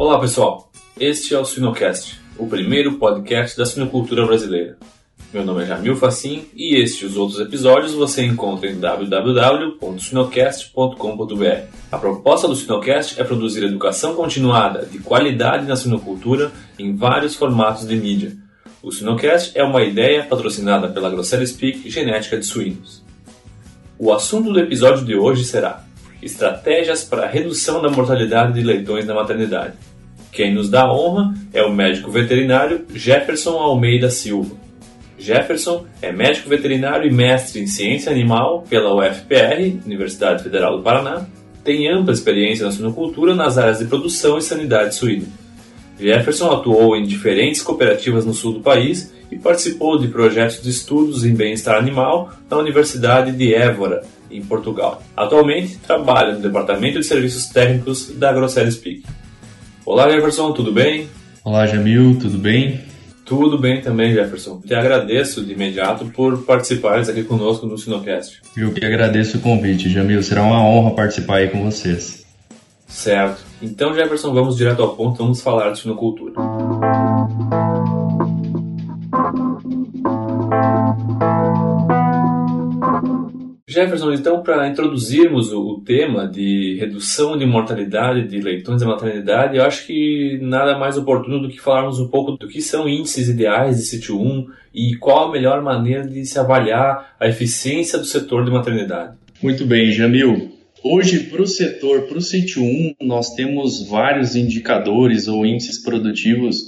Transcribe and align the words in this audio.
Olá 0.00 0.18
pessoal, 0.18 0.72
este 0.98 1.34
é 1.34 1.38
o 1.38 1.44
Sinocast, 1.44 2.18
o 2.38 2.46
primeiro 2.46 2.94
podcast 2.94 3.54
da 3.54 3.66
sinocultura 3.66 4.24
brasileira. 4.24 4.78
Meu 5.30 5.44
nome 5.44 5.62
é 5.62 5.66
Jamil 5.66 5.94
Facim 5.94 6.46
e 6.56 6.80
este 6.80 7.04
e 7.04 7.06
os 7.06 7.18
outros 7.18 7.38
episódios 7.38 7.92
você 7.92 8.24
encontra 8.24 8.70
em 8.70 8.80
www.sinocast.com.br. 8.80 11.66
A 11.92 11.98
proposta 11.98 12.48
do 12.48 12.56
Sinocast 12.56 13.20
é 13.20 13.24
produzir 13.24 13.62
educação 13.62 14.14
continuada 14.14 14.86
de 14.86 15.00
qualidade 15.00 15.66
na 15.66 15.76
sinocultura 15.76 16.50
em 16.78 16.96
vários 16.96 17.34
formatos 17.34 17.86
de 17.86 17.94
mídia. 17.94 18.32
O 18.82 18.90
Sinocast 18.90 19.52
é 19.54 19.62
uma 19.62 19.82
ideia 19.82 20.24
patrocinada 20.24 20.88
pela 20.88 21.10
Grosseria 21.10 21.46
Speak 21.46 21.90
Genética 21.90 22.38
de 22.38 22.46
Suínos. 22.46 23.04
O 23.98 24.14
assunto 24.14 24.50
do 24.50 24.60
episódio 24.60 25.04
de 25.04 25.14
hoje 25.14 25.44
será 25.44 25.84
Estratégias 26.22 27.02
para 27.02 27.24
a 27.24 27.28
redução 27.28 27.80
da 27.80 27.88
mortalidade 27.88 28.52
de 28.52 28.62
leitões 28.62 29.06
na 29.06 29.14
maternidade. 29.14 29.72
Quem 30.32 30.54
nos 30.54 30.70
dá 30.70 30.90
honra 30.92 31.34
é 31.52 31.62
o 31.62 31.72
médico 31.72 32.10
veterinário 32.10 32.84
Jefferson 32.94 33.58
Almeida 33.58 34.10
Silva. 34.10 34.54
Jefferson 35.18 35.84
é 36.00 36.12
médico 36.12 36.48
veterinário 36.48 37.06
e 37.06 37.12
mestre 37.12 37.60
em 37.60 37.66
ciência 37.66 38.10
animal 38.10 38.64
pela 38.70 38.94
UFPR, 38.94 39.78
Universidade 39.84 40.42
Federal 40.42 40.78
do 40.78 40.82
Paraná. 40.82 41.26
Tem 41.62 41.88
ampla 41.88 42.14
experiência 42.14 42.64
na 42.64 42.72
suinocultura 42.72 43.34
nas 43.34 43.58
áreas 43.58 43.80
de 43.80 43.84
produção 43.84 44.38
e 44.38 44.42
sanidade 44.42 44.94
suína. 44.94 45.26
Jefferson 45.98 46.50
atuou 46.50 46.96
em 46.96 47.04
diferentes 47.04 47.60
cooperativas 47.60 48.24
no 48.24 48.32
sul 48.32 48.54
do 48.54 48.60
país 48.60 49.12
e 49.30 49.36
participou 49.36 49.98
de 49.98 50.08
projetos 50.08 50.62
de 50.62 50.70
estudos 50.70 51.24
em 51.24 51.34
bem-estar 51.34 51.76
animal 51.76 52.32
na 52.48 52.56
Universidade 52.56 53.32
de 53.32 53.52
Évora, 53.52 54.02
em 54.30 54.42
Portugal. 54.42 55.02
Atualmente 55.14 55.76
trabalha 55.76 56.32
no 56.32 56.40
Departamento 56.40 56.98
de 56.98 57.04
Serviços 57.04 57.46
Técnicos 57.48 58.10
da 58.16 58.32
Speak. 58.48 59.02
Olá 59.90 60.08
Jefferson, 60.08 60.52
tudo 60.52 60.70
bem? 60.70 61.08
Olá 61.44 61.66
Jamil, 61.66 62.16
tudo 62.16 62.38
bem? 62.38 62.80
Tudo 63.24 63.58
bem 63.58 63.80
também, 63.80 64.12
Jefferson. 64.12 64.60
Te 64.64 64.72
agradeço 64.72 65.44
de 65.44 65.52
imediato 65.52 66.04
por 66.04 66.44
participares 66.44 67.08
aqui 67.08 67.24
conosco 67.24 67.66
no 67.66 67.76
Sinocast. 67.76 68.40
Eu 68.56 68.72
que 68.72 68.86
agradeço 68.86 69.38
o 69.38 69.40
convite, 69.40 69.90
Jamil. 69.90 70.22
Será 70.22 70.44
uma 70.44 70.64
honra 70.64 70.94
participar 70.94 71.38
aí 71.38 71.48
com 71.48 71.64
vocês. 71.64 72.24
Certo. 72.86 73.42
Então, 73.60 73.92
Jefferson, 73.92 74.32
vamos 74.32 74.56
direto 74.56 74.80
ao 74.80 74.94
ponto, 74.94 75.18
vamos 75.18 75.42
falar 75.42 75.72
de 75.72 75.80
sinocultura. 75.80 76.34
Jefferson, 83.70 84.12
então, 84.12 84.42
para 84.42 84.66
introduzirmos 84.66 85.52
o, 85.52 85.80
tema 85.86 86.26
de 86.26 86.76
redução 86.80 87.38
de 87.38 87.46
mortalidade 87.46 88.26
de 88.26 88.40
leitões 88.40 88.80
da 88.80 88.88
maternidade, 88.88 89.56
eu 89.56 89.62
acho 89.62 89.86
que 89.86 90.40
nada 90.42 90.76
mais 90.76 90.98
oportuno 90.98 91.40
do 91.40 91.48
que 91.48 91.60
falarmos 91.60 92.00
um 92.00 92.08
pouco 92.08 92.32
do 92.32 92.48
que 92.48 92.60
são 92.60 92.88
índices 92.88 93.28
ideais 93.28 93.76
de 93.76 93.84
sítio 93.84 94.20
1 94.20 94.46
e 94.74 94.96
qual 94.96 95.28
a 95.28 95.32
melhor 95.32 95.62
maneira 95.62 96.04
de 96.04 96.26
se 96.26 96.36
avaliar 96.36 97.14
a 97.20 97.28
eficiência 97.28 97.96
do 97.96 98.04
setor 98.04 98.44
de 98.44 98.50
maternidade. 98.50 99.16
Muito 99.40 99.64
bem, 99.64 99.92
Jamil. 99.92 100.50
Hoje, 100.82 101.20
para 101.20 101.42
o 101.42 101.46
setor, 101.46 102.08
para 102.08 102.18
o 102.18 102.22
sítio 102.22 102.62
1, 102.62 102.96
nós 103.02 103.34
temos 103.34 103.88
vários 103.88 104.34
indicadores 104.34 105.28
ou 105.28 105.46
índices 105.46 105.80
produtivos 105.80 106.64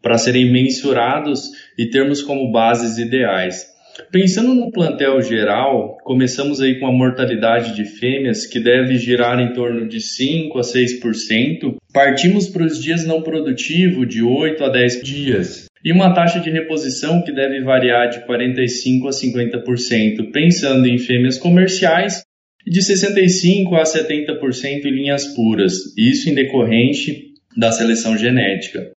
para 0.00 0.18
serem 0.18 0.52
mensurados 0.52 1.50
e 1.76 1.86
termos 1.86 2.22
como 2.22 2.52
bases 2.52 2.96
ideais. 2.96 3.73
Pensando 4.10 4.54
no 4.54 4.70
plantel 4.70 5.20
geral, 5.22 5.96
começamos 6.02 6.60
aí 6.60 6.78
com 6.78 6.86
a 6.86 6.92
mortalidade 6.92 7.74
de 7.74 7.84
fêmeas 7.84 8.46
que 8.46 8.58
deve 8.58 8.96
girar 8.98 9.38
em 9.40 9.52
torno 9.52 9.88
de 9.88 10.00
5 10.00 10.58
a 10.58 10.62
6%. 10.62 11.76
Partimos 11.92 12.48
para 12.48 12.64
os 12.64 12.82
dias 12.82 13.06
não 13.06 13.22
produtivos 13.22 14.08
de 14.08 14.22
8 14.22 14.64
a 14.64 14.68
10 14.68 15.02
dias. 15.02 15.66
E 15.84 15.92
uma 15.92 16.14
taxa 16.14 16.40
de 16.40 16.50
reposição 16.50 17.22
que 17.22 17.32
deve 17.32 17.60
variar 17.62 18.08
de 18.08 18.24
45 18.24 19.06
a 19.06 19.10
50%, 19.10 20.30
pensando 20.32 20.88
em 20.88 20.98
fêmeas 20.98 21.38
comerciais, 21.38 22.24
e 22.66 22.70
de 22.70 22.82
65 22.82 23.74
a 23.76 23.82
70% 23.82 24.86
em 24.86 24.90
linhas 24.90 25.26
puras, 25.26 25.74
isso 25.98 26.30
em 26.30 26.34
decorrente 26.34 27.34
da 27.56 27.70
seleção 27.70 28.16
genética. 28.16 28.93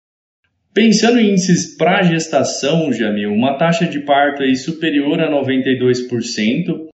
Pensando 0.77 1.19
em 1.19 1.31
índices 1.31 1.75
para 1.75 2.03
gestação, 2.03 2.93
Jamil, 2.93 3.33
uma 3.33 3.57
taxa 3.57 3.87
de 3.87 4.01
parto 4.01 4.43
aí 4.43 4.55
superior 4.55 5.19
a 5.21 5.31
92%, 5.31 6.89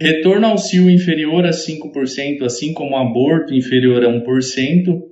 retorno 0.00 0.46
ao 0.46 0.56
cio 0.56 0.88
inferior 0.88 1.44
a 1.44 1.50
5%, 1.50 2.42
assim 2.42 2.72
como 2.72 2.94
aborto 2.94 3.52
inferior 3.52 4.04
a 4.04 4.08
1%, 4.08 5.02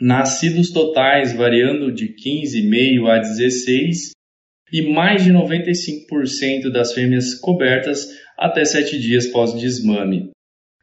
nascidos 0.00 0.70
totais 0.72 1.34
variando 1.34 1.92
de 1.92 2.14
15,5% 2.14 3.06
a 3.06 3.20
16%, 3.20 4.12
e 4.72 4.80
mais 4.90 5.22
de 5.22 5.30
95% 5.30 6.72
das 6.72 6.94
fêmeas 6.94 7.34
cobertas 7.34 8.08
até 8.38 8.64
7 8.64 8.98
dias 8.98 9.26
pós-desmame. 9.26 10.30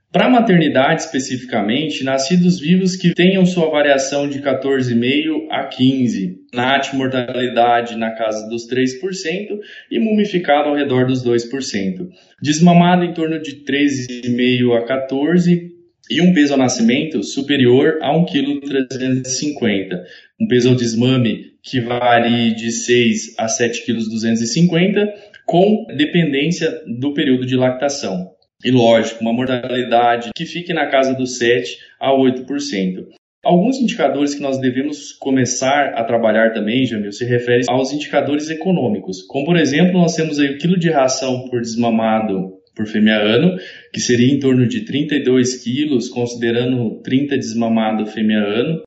Para 0.09 0.29
maternidade 0.29 1.01
especificamente, 1.01 2.03
nascidos 2.03 2.61
vivos 2.61 2.95
que 2.95 3.13
tenham 3.13 3.45
sua 3.45 3.69
variação 3.69 4.27
de 4.27 4.39
14,5 4.39 5.47
a 5.51 5.65
15, 5.65 6.37
NAT 6.53 6.93
mortalidade 6.93 7.97
na 7.97 8.11
casa 8.11 8.47
dos 8.47 8.65
3% 8.69 9.59
e 9.91 9.99
mumificado 9.99 10.69
ao 10.69 10.75
redor 10.75 11.05
dos 11.07 11.25
2%. 11.25 12.07
Desmamado 12.41 13.03
em 13.03 13.13
torno 13.13 13.37
de 13.41 13.65
13,5 13.65 14.77
a 14.77 14.85
14 14.85 15.71
e 16.09 16.21
um 16.21 16.33
peso 16.33 16.53
ao 16.53 16.59
nascimento 16.59 17.21
superior 17.21 17.99
a 18.01 18.15
1,350 18.17 19.59
kg. 19.59 20.03
Um 20.39 20.47
peso 20.47 20.69
ao 20.69 20.75
desmame 20.75 21.57
que 21.61 21.81
varie 21.81 22.55
de 22.55 22.71
6 22.71 23.35
a 23.37 23.49
7,250 23.49 25.05
kg, 25.05 25.13
com 25.45 25.85
dependência 25.97 26.81
do 26.99 27.13
período 27.13 27.45
de 27.45 27.57
lactação. 27.57 28.36
E 28.63 28.71
lógico, 28.71 29.21
uma 29.21 29.33
mortalidade 29.33 30.31
que 30.35 30.45
fique 30.45 30.73
na 30.73 30.87
casa 30.87 31.13
dos 31.13 31.37
7 31.37 31.77
a 31.99 32.11
8%. 32.11 33.07
Alguns 33.45 33.77
indicadores 33.77 34.33
que 34.33 34.41
nós 34.41 34.59
devemos 34.59 35.13
começar 35.13 35.93
a 35.93 36.03
trabalhar 36.03 36.53
também, 36.53 36.85
Jamil, 36.85 37.11
se 37.11 37.23
refere 37.23 37.63
aos 37.69 37.93
indicadores 37.93 38.49
econômicos. 38.49 39.21
Como, 39.21 39.45
por 39.45 39.57
exemplo, 39.57 39.93
nós 39.93 40.15
temos 40.15 40.39
aí 40.39 40.55
o 40.55 40.57
quilo 40.57 40.77
de 40.77 40.89
ração 40.89 41.47
por 41.49 41.61
desmamado 41.61 42.57
por 42.75 42.87
fêmea 42.87 43.17
ano, 43.17 43.57
que 43.93 43.99
seria 43.99 44.31
em 44.31 44.39
torno 44.39 44.67
de 44.67 44.85
32 44.85 45.63
quilos, 45.63 46.09
considerando 46.09 46.99
30 47.01 47.37
desmamado 47.37 48.05
fêmea 48.07 48.39
ano. 48.39 48.81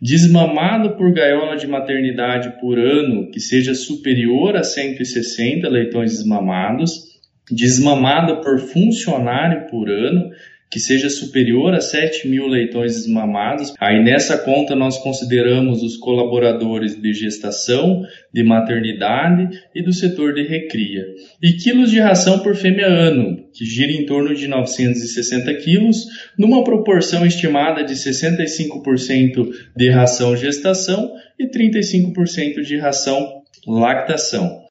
Desmamado 0.00 0.96
por 0.96 1.12
gaiola 1.12 1.56
de 1.56 1.66
maternidade 1.66 2.60
por 2.60 2.78
ano, 2.78 3.30
que 3.30 3.40
seja 3.40 3.72
superior 3.74 4.56
a 4.56 4.64
160 4.64 5.68
leitões 5.68 6.12
desmamados 6.12 7.11
desmamada 7.50 8.40
por 8.40 8.58
funcionário 8.58 9.66
por 9.68 9.90
ano, 9.90 10.30
que 10.72 10.80
seja 10.80 11.10
superior 11.10 11.74
a 11.74 11.82
7 11.82 12.26
mil 12.26 12.46
leitões 12.46 12.94
desmamados. 12.94 13.74
Aí 13.78 14.02
nessa 14.02 14.38
conta 14.38 14.74
nós 14.74 14.96
consideramos 14.96 15.82
os 15.82 15.98
colaboradores 15.98 16.98
de 16.98 17.12
gestação, 17.12 18.02
de 18.32 18.42
maternidade 18.42 19.50
e 19.74 19.82
do 19.82 19.92
setor 19.92 20.32
de 20.32 20.44
recria. 20.44 21.04
E 21.42 21.52
quilos 21.52 21.90
de 21.90 22.00
ração 22.00 22.38
por 22.38 22.56
fêmea 22.56 22.86
ano, 22.86 23.44
que 23.52 23.66
gira 23.66 23.92
em 23.92 24.06
torno 24.06 24.34
de 24.34 24.48
960 24.48 25.52
quilos, 25.56 26.06
numa 26.38 26.64
proporção 26.64 27.26
estimada 27.26 27.84
de 27.84 27.92
65% 27.92 29.50
de 29.76 29.90
ração 29.90 30.34
gestação 30.34 31.12
e 31.38 31.46
35% 31.50 32.62
de 32.62 32.78
ração 32.78 33.42
lactação. 33.66 34.62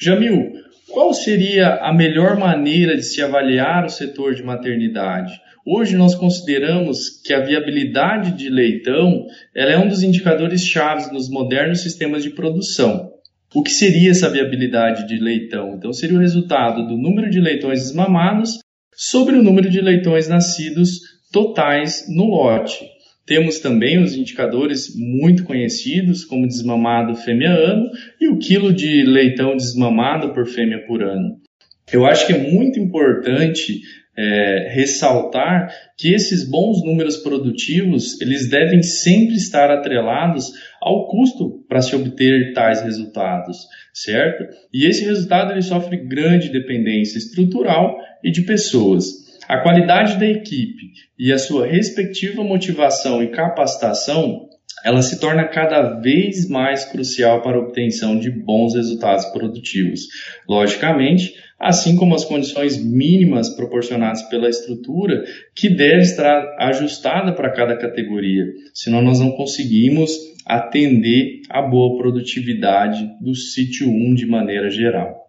Jamil, 0.00 0.52
qual 0.90 1.12
seria 1.12 1.76
a 1.76 1.92
melhor 1.92 2.36
maneira 2.36 2.96
de 2.96 3.02
se 3.02 3.22
avaliar 3.22 3.84
o 3.84 3.90
setor 3.90 4.34
de 4.34 4.42
maternidade? 4.42 5.32
Hoje 5.66 5.96
nós 5.96 6.14
consideramos 6.14 7.20
que 7.22 7.34
a 7.34 7.40
viabilidade 7.40 8.32
de 8.32 8.48
leitão 8.48 9.26
é 9.54 9.78
um 9.78 9.88
dos 9.88 10.02
indicadores 10.02 10.62
chaves 10.62 11.12
nos 11.12 11.28
modernos 11.28 11.82
sistemas 11.82 12.22
de 12.22 12.30
produção. 12.30 13.12
O 13.54 13.62
que 13.62 13.70
seria 13.70 14.10
essa 14.10 14.30
viabilidade 14.30 15.06
de 15.06 15.18
leitão? 15.18 15.74
Então 15.74 15.92
seria 15.92 16.16
o 16.16 16.20
resultado 16.20 16.86
do 16.86 16.96
número 16.96 17.28
de 17.28 17.40
leitões 17.40 17.82
desmamados 17.82 18.58
sobre 18.94 19.36
o 19.36 19.42
número 19.42 19.68
de 19.68 19.80
leitões 19.80 20.26
nascidos 20.26 21.00
totais 21.30 22.06
no 22.08 22.24
lote. 22.24 22.97
Temos 23.28 23.58
também 23.58 24.02
os 24.02 24.14
indicadores 24.14 24.96
muito 24.96 25.44
conhecidos, 25.44 26.24
como 26.24 26.48
desmamado 26.48 27.14
fêmea 27.14 27.50
ano 27.50 27.90
e 28.18 28.26
o 28.26 28.38
quilo 28.38 28.72
de 28.72 29.02
leitão 29.02 29.54
desmamado 29.54 30.32
por 30.32 30.46
fêmea 30.46 30.82
por 30.86 31.02
ano. 31.02 31.36
Eu 31.92 32.06
acho 32.06 32.26
que 32.26 32.32
é 32.32 32.38
muito 32.38 32.80
importante 32.80 33.82
é, 34.16 34.70
ressaltar 34.72 35.70
que 35.98 36.14
esses 36.14 36.48
bons 36.48 36.82
números 36.82 37.18
produtivos 37.18 38.18
eles 38.22 38.48
devem 38.48 38.82
sempre 38.82 39.34
estar 39.34 39.70
atrelados 39.70 40.50
ao 40.80 41.06
custo 41.06 41.66
para 41.68 41.82
se 41.82 41.94
obter 41.94 42.54
tais 42.54 42.80
resultados, 42.80 43.58
certo? 43.92 44.44
E 44.72 44.86
esse 44.86 45.04
resultado 45.04 45.52
ele 45.52 45.60
sofre 45.60 45.98
grande 45.98 46.48
dependência 46.48 47.18
estrutural 47.18 47.94
e 48.24 48.30
de 48.30 48.40
pessoas. 48.40 49.27
A 49.48 49.60
qualidade 49.62 50.18
da 50.18 50.26
equipe 50.26 50.92
e 51.18 51.32
a 51.32 51.38
sua 51.38 51.66
respectiva 51.66 52.44
motivação 52.44 53.22
e 53.22 53.28
capacitação 53.28 54.46
ela 54.84 55.00
se 55.00 55.18
torna 55.18 55.48
cada 55.48 56.00
vez 56.00 56.46
mais 56.48 56.84
crucial 56.84 57.40
para 57.40 57.56
a 57.56 57.60
obtenção 57.60 58.18
de 58.18 58.30
bons 58.30 58.74
resultados 58.74 59.24
produtivos. 59.26 60.02
Logicamente, 60.46 61.34
assim 61.58 61.96
como 61.96 62.14
as 62.14 62.26
condições 62.26 62.76
mínimas 62.76 63.48
proporcionadas 63.48 64.22
pela 64.28 64.50
estrutura, 64.50 65.24
que 65.56 65.70
deve 65.70 66.02
estar 66.02 66.54
ajustada 66.58 67.32
para 67.32 67.50
cada 67.50 67.74
categoria, 67.74 68.44
senão 68.74 69.00
nós 69.00 69.18
não 69.18 69.32
conseguimos 69.32 70.12
atender 70.46 71.40
a 71.48 71.62
boa 71.62 71.96
produtividade 71.96 73.08
do 73.20 73.34
sítio 73.34 73.88
1 73.88 74.14
de 74.14 74.26
maneira 74.26 74.70
geral. 74.70 75.27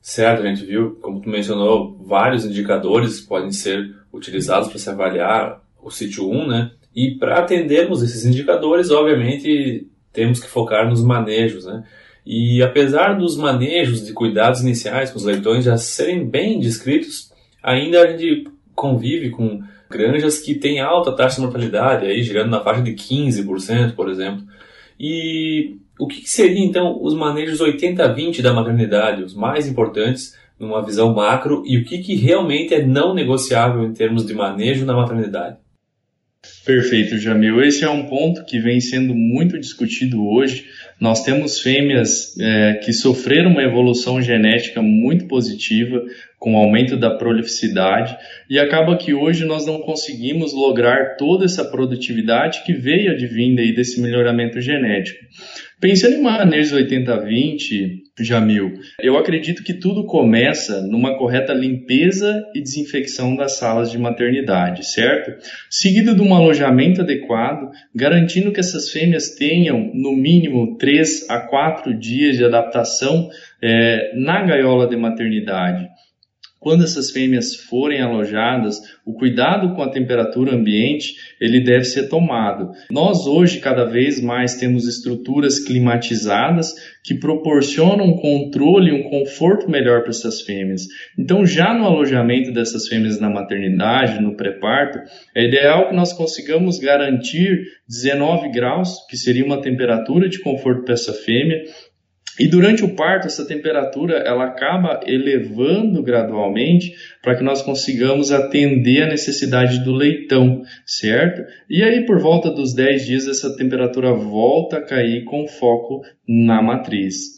Certo, 0.00 0.42
a 0.42 0.46
gente 0.46 0.64
viu, 0.64 0.98
como 1.02 1.20
tu 1.20 1.28
mencionou, 1.28 1.96
vários 2.04 2.44
indicadores 2.44 3.20
podem 3.20 3.52
ser 3.52 3.94
utilizados 4.12 4.68
para 4.68 4.78
se 4.78 4.88
avaliar 4.88 5.62
o 5.82 5.90
sítio 5.90 6.28
1, 6.28 6.46
né? 6.46 6.70
E 6.94 7.12
para 7.12 7.38
atendermos 7.38 8.02
esses 8.02 8.24
indicadores, 8.24 8.90
obviamente, 8.90 9.86
temos 10.12 10.40
que 10.40 10.48
focar 10.48 10.88
nos 10.88 11.04
manejos, 11.04 11.66
né? 11.66 11.84
E 12.24 12.62
apesar 12.62 13.16
dos 13.18 13.36
manejos 13.36 14.06
de 14.06 14.12
cuidados 14.12 14.60
iniciais 14.60 15.10
com 15.10 15.18
os 15.18 15.24
leitões 15.24 15.64
já 15.64 15.76
serem 15.76 16.28
bem 16.28 16.58
descritos, 16.58 17.32
ainda 17.62 18.02
a 18.02 18.10
gente 18.10 18.48
convive 18.74 19.30
com 19.30 19.62
granjas 19.90 20.38
que 20.38 20.54
têm 20.54 20.80
alta 20.80 21.12
taxa 21.12 21.36
de 21.36 21.42
mortalidade, 21.42 22.06
aí 22.06 22.22
girando 22.22 22.50
na 22.50 22.60
faixa 22.60 22.82
de 22.82 22.92
15%, 22.92 23.94
por 23.94 24.08
exemplo. 24.08 24.42
E 24.98 25.76
o 26.00 26.06
que 26.06 26.28
seria 26.28 26.64
então 26.64 26.98
os 27.02 27.14
manejos 27.14 27.60
80-20 27.60 28.40
da 28.40 28.52
maternidade, 28.52 29.22
os 29.22 29.34
mais 29.34 29.68
importantes 29.68 30.34
numa 30.58 30.84
visão 30.84 31.14
macro, 31.14 31.62
e 31.66 31.78
o 31.78 31.84
que, 31.84 31.98
que 31.98 32.14
realmente 32.14 32.74
é 32.74 32.84
não 32.84 33.14
negociável 33.14 33.84
em 33.84 33.92
termos 33.92 34.26
de 34.26 34.34
manejo 34.34 34.84
na 34.84 34.94
maternidade? 34.94 35.56
Perfeito, 36.64 37.18
Jamil. 37.18 37.62
Esse 37.62 37.84
é 37.84 37.90
um 37.90 38.06
ponto 38.06 38.44
que 38.44 38.58
vem 38.58 38.80
sendo 38.80 39.14
muito 39.14 39.58
discutido 39.58 40.26
hoje. 40.26 40.64
Nós 40.98 41.22
temos 41.22 41.60
fêmeas 41.60 42.38
é, 42.38 42.74
que 42.82 42.92
sofreram 42.92 43.50
uma 43.50 43.62
evolução 43.62 44.22
genética 44.22 44.80
muito 44.80 45.26
positiva, 45.26 46.02
com 46.38 46.56
aumento 46.56 46.96
da 46.96 47.10
prolificidade, 47.10 48.16
e 48.48 48.58
acaba 48.58 48.96
que 48.96 49.12
hoje 49.12 49.44
nós 49.44 49.66
não 49.66 49.80
conseguimos 49.80 50.54
lograr 50.54 51.16
toda 51.16 51.44
essa 51.44 51.64
produtividade 51.64 52.62
que 52.64 52.72
veio 52.72 53.12
advinda 53.12 53.60
aí 53.60 53.74
desse 53.74 54.00
melhoramento 54.00 54.60
genético. 54.60 55.18
Pensando 55.80 56.16
em 56.16 56.22
manejo 56.22 56.76
80-20, 56.76 58.00
Jamil, 58.20 58.74
eu 59.00 59.16
acredito 59.16 59.64
que 59.64 59.72
tudo 59.72 60.04
começa 60.04 60.82
numa 60.82 61.16
correta 61.16 61.54
limpeza 61.54 62.44
e 62.54 62.60
desinfecção 62.60 63.34
das 63.34 63.56
salas 63.56 63.90
de 63.90 63.96
maternidade, 63.96 64.84
certo? 64.84 65.32
Seguido 65.70 66.14
de 66.14 66.20
um 66.20 66.34
alojamento 66.34 67.00
adequado, 67.00 67.70
garantindo 67.94 68.52
que 68.52 68.60
essas 68.60 68.90
fêmeas 68.90 69.30
tenham 69.36 69.90
no 69.94 70.12
mínimo 70.12 70.76
3 70.76 71.30
a 71.30 71.40
4 71.40 71.98
dias 71.98 72.36
de 72.36 72.44
adaptação 72.44 73.30
é, 73.62 74.12
na 74.14 74.42
gaiola 74.42 74.86
de 74.86 74.96
maternidade. 74.96 75.88
Quando 76.60 76.84
essas 76.84 77.10
fêmeas 77.10 77.56
forem 77.56 78.02
alojadas, 78.02 78.76
o 79.06 79.14
cuidado 79.14 79.74
com 79.74 79.82
a 79.82 79.90
temperatura 79.90 80.54
ambiente 80.54 81.14
ele 81.40 81.64
deve 81.64 81.84
ser 81.84 82.10
tomado. 82.10 82.70
Nós 82.90 83.26
hoje 83.26 83.60
cada 83.60 83.86
vez 83.86 84.20
mais 84.20 84.56
temos 84.56 84.86
estruturas 84.86 85.58
climatizadas 85.58 86.74
que 87.02 87.14
proporcionam 87.14 88.04
um 88.04 88.16
controle, 88.16 88.92
um 88.92 89.04
conforto 89.04 89.70
melhor 89.70 90.02
para 90.02 90.10
essas 90.10 90.42
fêmeas. 90.42 90.82
Então, 91.18 91.46
já 91.46 91.72
no 91.72 91.86
alojamento 91.86 92.52
dessas 92.52 92.86
fêmeas 92.86 93.18
na 93.18 93.30
maternidade, 93.30 94.20
no 94.20 94.36
pré-parto, 94.36 94.98
é 95.34 95.46
ideal 95.46 95.88
que 95.88 95.96
nós 95.96 96.12
consigamos 96.12 96.78
garantir 96.78 97.58
19 97.88 98.50
graus, 98.50 99.06
que 99.08 99.16
seria 99.16 99.46
uma 99.46 99.62
temperatura 99.62 100.28
de 100.28 100.38
conforto 100.40 100.84
para 100.84 100.92
essa 100.92 101.14
fêmea, 101.14 101.62
e 102.40 102.48
durante 102.48 102.82
o 102.82 102.94
parto, 102.94 103.26
essa 103.26 103.46
temperatura 103.46 104.14
ela 104.16 104.46
acaba 104.46 105.00
elevando 105.06 106.02
gradualmente 106.02 106.94
para 107.22 107.36
que 107.36 107.44
nós 107.44 107.60
consigamos 107.60 108.32
atender 108.32 109.02
a 109.02 109.08
necessidade 109.08 109.84
do 109.84 109.92
leitão, 109.92 110.62
certo? 110.86 111.42
E 111.68 111.82
aí, 111.82 112.06
por 112.06 112.18
volta 112.18 112.50
dos 112.50 112.72
10 112.72 113.04
dias, 113.04 113.28
essa 113.28 113.54
temperatura 113.54 114.14
volta 114.14 114.78
a 114.78 114.82
cair 114.82 115.24
com 115.24 115.46
foco 115.46 116.00
na 116.26 116.62
matriz. 116.62 117.36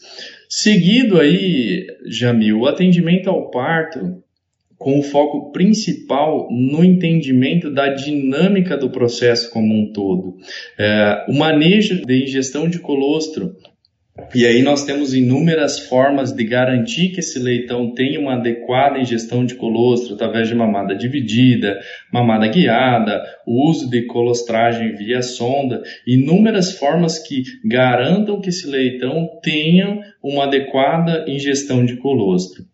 Seguido 0.49 1.19
aí, 1.19 1.85
Jamil, 2.07 2.61
o 2.61 2.67
atendimento 2.69 3.29
ao 3.29 3.51
parto 3.51 4.23
com 4.83 4.99
o 4.99 5.03
foco 5.03 5.53
principal 5.53 6.49
no 6.51 6.85
entendimento 6.85 7.73
da 7.73 7.95
dinâmica 7.95 8.77
do 8.77 8.91
processo 8.91 9.49
como 9.51 9.73
um 9.73 9.93
todo. 9.93 10.37
É, 10.79 11.25
o 11.29 11.35
manejo 11.35 12.05
de 12.05 12.25
ingestão 12.25 12.69
de 12.69 12.81
colostro 12.81 13.55
e 14.35 14.45
aí 14.45 14.63
nós 14.63 14.85
temos 14.85 15.15
inúmeras 15.15 15.79
formas 15.79 16.33
de 16.33 16.45
garantir 16.45 17.11
que 17.11 17.21
esse 17.21 17.39
leitão 17.39 17.95
tenha 17.95 18.21
uma 18.21 18.35
adequada 18.35 18.99
ingestão 18.99 19.45
de 19.45 19.55
colostro 19.55 20.15
através 20.15 20.49
de 20.49 20.55
mamada 20.55 20.95
dividida, 20.95 21.81
mamada 22.13 22.47
guiada, 22.47 23.23
o 23.47 23.71
uso 23.71 23.89
de 23.89 24.03
colostragem 24.03 24.95
via 24.97 25.23
sonda, 25.23 25.83
inúmeras 26.07 26.73
formas 26.77 27.19
que 27.19 27.43
garantam 27.65 28.39
que 28.39 28.51
esse 28.51 28.69
leitão 28.69 29.29
tenha 29.43 30.01
uma 30.23 30.45
adequada 30.45 31.25
ingestão 31.27 31.85
de 31.85 31.97
colostro. 31.97 32.65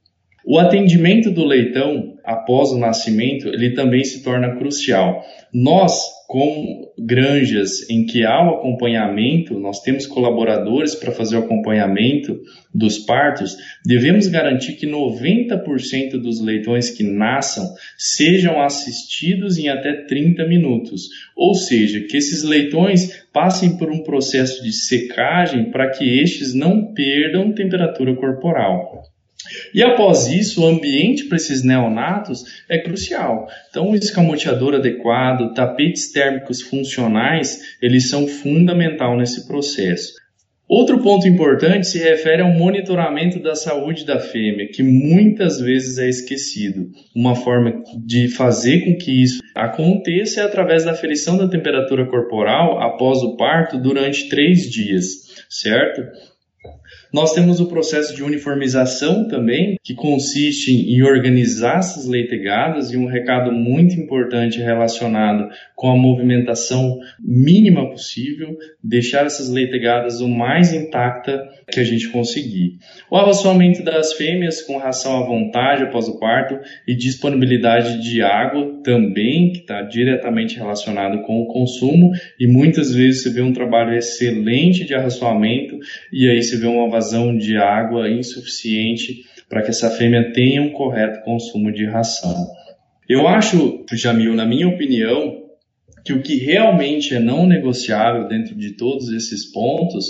O 0.50 0.58
atendimento 0.58 1.30
do 1.30 1.44
leitão 1.44 2.16
após 2.24 2.70
o 2.70 2.78
nascimento, 2.78 3.48
ele 3.48 3.74
também 3.74 4.02
se 4.02 4.22
torna 4.22 4.56
crucial. 4.56 5.22
Nós, 5.52 6.00
com 6.26 6.90
granjas 6.98 7.88
em 7.90 8.06
que 8.06 8.24
há 8.24 8.42
o 8.42 8.54
acompanhamento, 8.54 9.60
nós 9.60 9.82
temos 9.82 10.06
colaboradores 10.06 10.94
para 10.94 11.12
fazer 11.12 11.36
o 11.36 11.40
acompanhamento 11.40 12.40
dos 12.74 12.96
partos, 12.96 13.58
devemos 13.84 14.26
garantir 14.26 14.76
que 14.76 14.86
90% 14.86 16.12
dos 16.12 16.40
leitões 16.40 16.88
que 16.88 17.02
nasçam 17.02 17.66
sejam 17.98 18.58
assistidos 18.58 19.58
em 19.58 19.68
até 19.68 19.92
30 20.06 20.46
minutos. 20.46 21.08
Ou 21.36 21.52
seja, 21.52 22.00
que 22.00 22.16
esses 22.16 22.42
leitões 22.42 23.22
passem 23.34 23.76
por 23.76 23.90
um 23.90 24.02
processo 24.02 24.64
de 24.64 24.72
secagem 24.72 25.70
para 25.70 25.90
que 25.90 26.20
estes 26.22 26.54
não 26.54 26.94
perdam 26.94 27.52
temperatura 27.52 28.16
corporal. 28.16 29.02
E 29.74 29.82
após 29.82 30.26
isso, 30.26 30.62
o 30.62 30.66
ambiente 30.66 31.24
para 31.24 31.36
esses 31.36 31.62
neonatos 31.62 32.44
é 32.68 32.78
crucial. 32.78 33.48
Então, 33.70 33.90
o 33.90 33.94
escamoteador 33.94 34.74
adequado, 34.74 35.54
tapetes 35.54 36.12
térmicos 36.12 36.62
funcionais, 36.62 37.76
eles 37.80 38.08
são 38.08 38.26
fundamental 38.26 39.16
nesse 39.16 39.46
processo. 39.46 40.12
Outro 40.68 41.02
ponto 41.02 41.26
importante 41.26 41.86
se 41.86 41.98
refere 41.98 42.42
ao 42.42 42.52
monitoramento 42.52 43.40
da 43.40 43.54
saúde 43.54 44.04
da 44.04 44.20
fêmea, 44.20 44.68
que 44.68 44.82
muitas 44.82 45.58
vezes 45.58 45.96
é 45.96 46.06
esquecido. 46.06 46.90
Uma 47.16 47.34
forma 47.34 47.82
de 48.04 48.28
fazer 48.28 48.84
com 48.84 48.94
que 48.98 49.22
isso 49.22 49.40
aconteça 49.54 50.42
é 50.42 50.44
através 50.44 50.84
da 50.84 50.90
aferição 50.90 51.38
da 51.38 51.48
temperatura 51.48 52.06
corporal 52.06 52.82
após 52.82 53.22
o 53.22 53.34
parto 53.34 53.78
durante 53.78 54.28
três 54.28 54.70
dias, 54.70 55.06
certo? 55.48 56.02
Nós 57.12 57.32
temos 57.32 57.58
o 57.58 57.66
processo 57.66 58.14
de 58.14 58.22
uniformização 58.22 59.26
também, 59.26 59.76
que 59.82 59.94
consiste 59.94 60.72
em 60.72 61.02
organizar 61.02 61.78
essas 61.78 62.06
leitegadas 62.06 62.92
e 62.92 62.96
um 62.96 63.06
recado 63.06 63.50
muito 63.50 63.94
importante 63.94 64.58
relacionado 64.58 65.48
com 65.74 65.90
a 65.90 65.96
movimentação 65.96 66.98
mínima 67.18 67.88
possível, 67.88 68.56
deixar 68.82 69.24
essas 69.24 69.48
leitegadas 69.48 70.20
o 70.20 70.28
mais 70.28 70.72
intacta 70.72 71.48
que 71.70 71.80
a 71.80 71.84
gente 71.84 72.08
conseguir. 72.08 72.78
O 73.10 73.16
arroçoamento 73.16 73.82
das 73.82 74.12
fêmeas 74.12 74.60
com 74.62 74.76
ração 74.76 75.22
à 75.22 75.26
vontade 75.26 75.84
após 75.84 76.08
o 76.08 76.18
parto 76.18 76.58
e 76.86 76.94
disponibilidade 76.94 78.02
de 78.02 78.22
água 78.22 78.80
também, 78.82 79.52
que 79.52 79.60
está 79.60 79.82
diretamente 79.82 80.56
relacionado 80.56 81.22
com 81.22 81.40
o 81.40 81.46
consumo, 81.46 82.12
e 82.38 82.46
muitas 82.46 82.92
vezes 82.94 83.22
você 83.22 83.30
vê 83.30 83.40
um 83.40 83.52
trabalho 83.52 83.96
excelente 83.96 84.84
de 84.84 84.94
arraçoamento 84.94 85.78
e 86.12 86.28
aí 86.28 86.42
você 86.42 86.56
vê 86.56 86.66
uma 86.66 86.88
vazão 86.98 87.36
de 87.36 87.56
água 87.56 88.10
insuficiente 88.10 89.24
para 89.48 89.62
que 89.62 89.70
essa 89.70 89.88
fêmea 89.90 90.32
tenha 90.32 90.60
um 90.60 90.70
correto 90.70 91.22
consumo 91.24 91.72
de 91.72 91.86
ração. 91.86 92.48
Eu 93.08 93.26
acho, 93.26 93.84
Jamil, 93.92 94.34
na 94.34 94.44
minha 94.44 94.68
opinião, 94.68 95.47
que 96.08 96.12
o 96.14 96.22
que 96.22 96.38
realmente 96.38 97.14
é 97.14 97.20
não 97.20 97.46
negociável 97.46 98.26
dentro 98.26 98.54
de 98.54 98.72
todos 98.72 99.12
esses 99.12 99.52
pontos, 99.52 100.06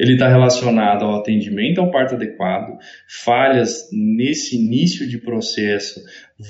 ele 0.00 0.14
está 0.14 0.26
relacionado 0.26 1.04
ao 1.04 1.16
atendimento 1.16 1.78
ao 1.78 1.90
parto 1.90 2.14
adequado, 2.14 2.78
falhas 3.22 3.90
nesse 3.92 4.56
início 4.56 5.06
de 5.06 5.18
processo 5.18 6.00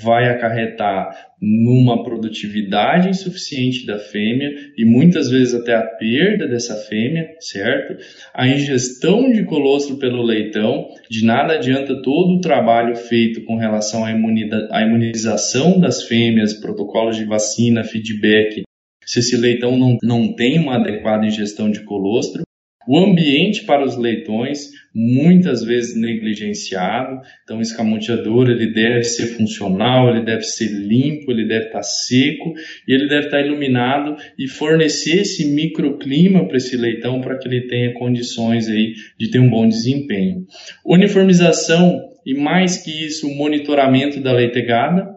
vai 0.01 0.29
acarretar 0.29 1.33
numa 1.41 2.01
produtividade 2.01 3.09
insuficiente 3.09 3.85
da 3.85 3.99
fêmea 3.99 4.49
e 4.77 4.85
muitas 4.85 5.29
vezes 5.29 5.53
até 5.53 5.75
a 5.75 5.85
perda 5.85 6.47
dessa 6.47 6.73
fêmea, 6.87 7.27
certo? 7.41 8.01
A 8.33 8.47
ingestão 8.47 9.29
de 9.29 9.43
colostro 9.43 9.97
pelo 9.97 10.23
leitão, 10.23 10.87
de 11.09 11.25
nada 11.25 11.55
adianta 11.55 12.01
todo 12.01 12.37
o 12.37 12.41
trabalho 12.41 12.95
feito 12.95 13.43
com 13.43 13.57
relação 13.57 14.05
à 14.05 14.81
imunização 14.81 15.77
das 15.77 16.03
fêmeas, 16.03 16.53
protocolos 16.53 17.17
de 17.17 17.25
vacina, 17.25 17.83
feedback, 17.83 18.63
se 19.05 19.19
esse 19.19 19.37
leitão 19.37 19.77
não, 19.77 19.97
não 20.03 20.35
tem 20.35 20.59
uma 20.59 20.75
adequada 20.75 21.25
ingestão 21.25 21.69
de 21.69 21.83
colostro. 21.83 22.43
O 22.85 22.97
ambiente 22.97 23.63
para 23.63 23.85
os 23.85 23.97
leitões, 23.97 24.69
muitas 24.93 25.63
vezes 25.63 25.95
negligenciado. 25.95 27.21
Então, 27.43 27.59
o 27.59 27.61
escamoteador 27.61 28.49
ele 28.49 28.73
deve 28.73 29.03
ser 29.05 29.27
funcional, 29.27 30.09
ele 30.09 30.25
deve 30.25 30.43
ser 30.43 30.67
limpo, 30.67 31.31
ele 31.31 31.47
deve 31.47 31.67
estar 31.67 31.81
seco 31.81 32.53
e 32.85 32.93
ele 32.93 33.07
deve 33.07 33.27
estar 33.27 33.39
iluminado 33.39 34.17
e 34.37 34.49
fornecer 34.49 35.21
esse 35.21 35.45
microclima 35.45 36.45
para 36.45 36.57
esse 36.57 36.75
leitão 36.75 37.21
para 37.21 37.37
que 37.37 37.47
ele 37.47 37.67
tenha 37.67 37.93
condições 37.93 38.67
aí 38.67 38.93
de 39.17 39.31
ter 39.31 39.39
um 39.39 39.49
bom 39.49 39.65
desempenho. 39.65 40.45
Uniformização 40.85 42.01
e 42.25 42.33
mais 42.33 42.77
que 42.77 43.05
isso, 43.05 43.27
o 43.27 43.35
monitoramento 43.35 44.19
da 44.19 44.31
leitegada. 44.31 45.12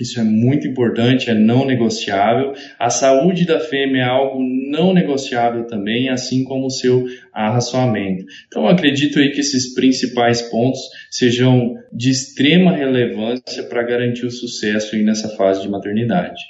Isso 0.00 0.20
é 0.20 0.22
muito 0.22 0.66
importante, 0.66 1.30
é 1.30 1.34
não 1.34 1.66
negociável. 1.66 2.52
A 2.78 2.90
saúde 2.90 3.46
da 3.46 3.58
fêmea 3.58 4.02
é 4.02 4.04
algo 4.04 4.38
não 4.70 4.92
negociável 4.92 5.66
também, 5.66 6.08
assim 6.08 6.44
como 6.44 6.66
o 6.66 6.70
seu 6.70 7.04
arraçoamento. 7.32 8.24
Então, 8.46 8.66
acredito 8.68 9.18
aí 9.18 9.30
que 9.30 9.40
esses 9.40 9.74
principais 9.74 10.42
pontos 10.42 10.80
sejam 11.10 11.74
de 11.92 12.10
extrema 12.10 12.72
relevância 12.72 13.62
para 13.64 13.82
garantir 13.82 14.26
o 14.26 14.30
sucesso 14.30 14.94
aí 14.94 15.02
nessa 15.02 15.30
fase 15.36 15.62
de 15.62 15.68
maternidade. 15.68 16.42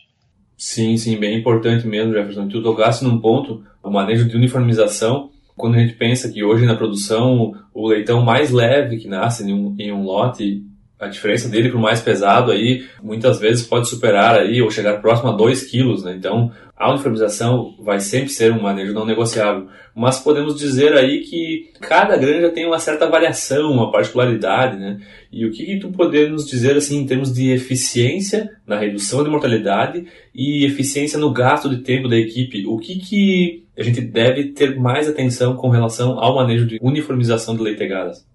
Sim, 0.57 0.97
sim, 0.97 1.19
bem 1.19 1.39
importante 1.39 1.87
mesmo, 1.87 2.13
Jefferson. 2.13 2.49
Tu 2.49 2.63
tocasse 2.63 3.05
num 3.05 3.21
ponto, 3.21 3.63
o 3.83 3.91
manejo 3.91 4.27
de 4.27 4.37
uniformização, 4.37 5.31
quando 5.57 5.77
a 5.77 5.79
gente 5.79 5.95
pensa 5.95 6.31
que 6.31 6.43
hoje 6.43 6.67
na 6.67 6.77
produção 6.77 7.53
o 7.73 7.89
leitão 7.89 8.23
mais 8.23 8.51
leve 8.51 8.99
que 8.99 9.09
nasce 9.09 9.45
em 9.45 9.53
um, 9.53 9.75
em 9.79 9.93
um 9.93 10.03
lote 10.03 10.63
a 10.99 11.07
diferença 11.09 11.49
dele 11.49 11.69
para 11.69 11.79
o 11.79 11.83
mais 11.83 12.01
pesado 12.01 12.51
aí 12.51 12.87
muitas 13.03 13.39
vezes 13.39 13.67
pode 13.67 13.89
superar 13.89 14.39
aí 14.39 14.63
ou 14.63 14.71
chegar 14.71 15.01
próximo 15.01 15.31
a 15.31 15.37
2 15.37 15.65
quilos, 15.65 16.03
né? 16.03 16.15
Então 16.17 16.51
a 16.77 16.91
uniformização 16.91 17.75
vai 17.83 18.01
sempre 18.01 18.31
ser 18.31 18.53
um 18.53 18.61
manejo 18.61 18.93
não 18.93 19.07
negociável, 19.07 19.67
mas 19.95 20.19
podemos 20.19 20.59
dizer 20.59 20.95
aí 20.95 21.21
que 21.21 21.71
cada 21.81 22.17
granja 22.17 22.51
tem 22.51 22.67
uma 22.67 22.79
certa 22.79 23.09
variação, 23.09 23.73
uma 23.73 23.91
particularidade, 23.91 24.79
né? 24.79 25.01
E 25.33 25.47
o 25.47 25.51
que, 25.51 25.65
que 25.65 25.79
tu 25.79 25.91
podemos 25.91 26.47
dizer 26.47 26.77
assim 26.77 26.99
em 26.99 27.07
termos 27.07 27.33
de 27.33 27.51
eficiência 27.51 28.51
na 28.67 28.79
redução 28.79 29.25
de 29.25 29.31
mortalidade 29.31 30.07
e 30.35 30.67
eficiência 30.67 31.19
no 31.19 31.33
gasto 31.33 31.69
de 31.69 31.79
tempo 31.79 32.09
da 32.09 32.17
equipe? 32.17 32.67
O 32.67 32.79
que 32.79 32.99
que 32.99 33.65
a 33.79 33.83
gente 33.83 34.01
deve 34.01 34.53
ter 34.53 34.79
mais 34.79 35.09
atenção 35.09 35.57
com 35.57 35.69
relação 35.69 36.19
ao 36.19 36.35
manejo 36.35 36.67
de 36.67 36.79
uniformização 36.83 37.57
de 37.57 37.63
leitegadas? 37.63 38.27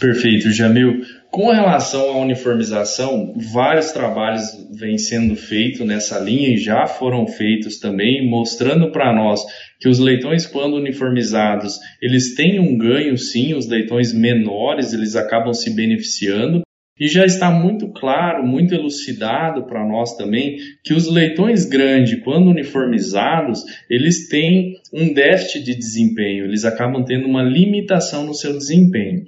Perfeito, 0.00 0.50
Jamil. 0.50 1.00
Com 1.34 1.50
relação 1.50 2.10
à 2.10 2.18
uniformização, 2.20 3.34
vários 3.52 3.90
trabalhos 3.90 4.56
vêm 4.70 4.96
sendo 4.96 5.34
feitos 5.34 5.84
nessa 5.84 6.16
linha 6.20 6.50
e 6.50 6.56
já 6.56 6.86
foram 6.86 7.26
feitos 7.26 7.80
também, 7.80 8.24
mostrando 8.24 8.92
para 8.92 9.12
nós 9.12 9.40
que 9.80 9.88
os 9.88 9.98
leitões, 9.98 10.46
quando 10.46 10.76
uniformizados, 10.76 11.80
eles 12.00 12.36
têm 12.36 12.60
um 12.60 12.78
ganho 12.78 13.18
sim, 13.18 13.52
os 13.52 13.66
leitões 13.66 14.14
menores, 14.14 14.92
eles 14.92 15.16
acabam 15.16 15.52
se 15.52 15.74
beneficiando, 15.74 16.62
e 17.00 17.08
já 17.08 17.24
está 17.24 17.50
muito 17.50 17.88
claro, 17.88 18.46
muito 18.46 18.72
elucidado 18.72 19.66
para 19.66 19.84
nós 19.84 20.16
também, 20.16 20.58
que 20.84 20.94
os 20.94 21.10
leitões 21.10 21.64
grandes, 21.64 22.22
quando 22.22 22.48
uniformizados, 22.48 23.64
eles 23.90 24.28
têm 24.28 24.74
um 24.92 25.12
déficit 25.12 25.64
de 25.64 25.74
desempenho, 25.74 26.44
eles 26.44 26.64
acabam 26.64 27.04
tendo 27.04 27.26
uma 27.26 27.42
limitação 27.42 28.24
no 28.24 28.34
seu 28.34 28.56
desempenho 28.56 29.24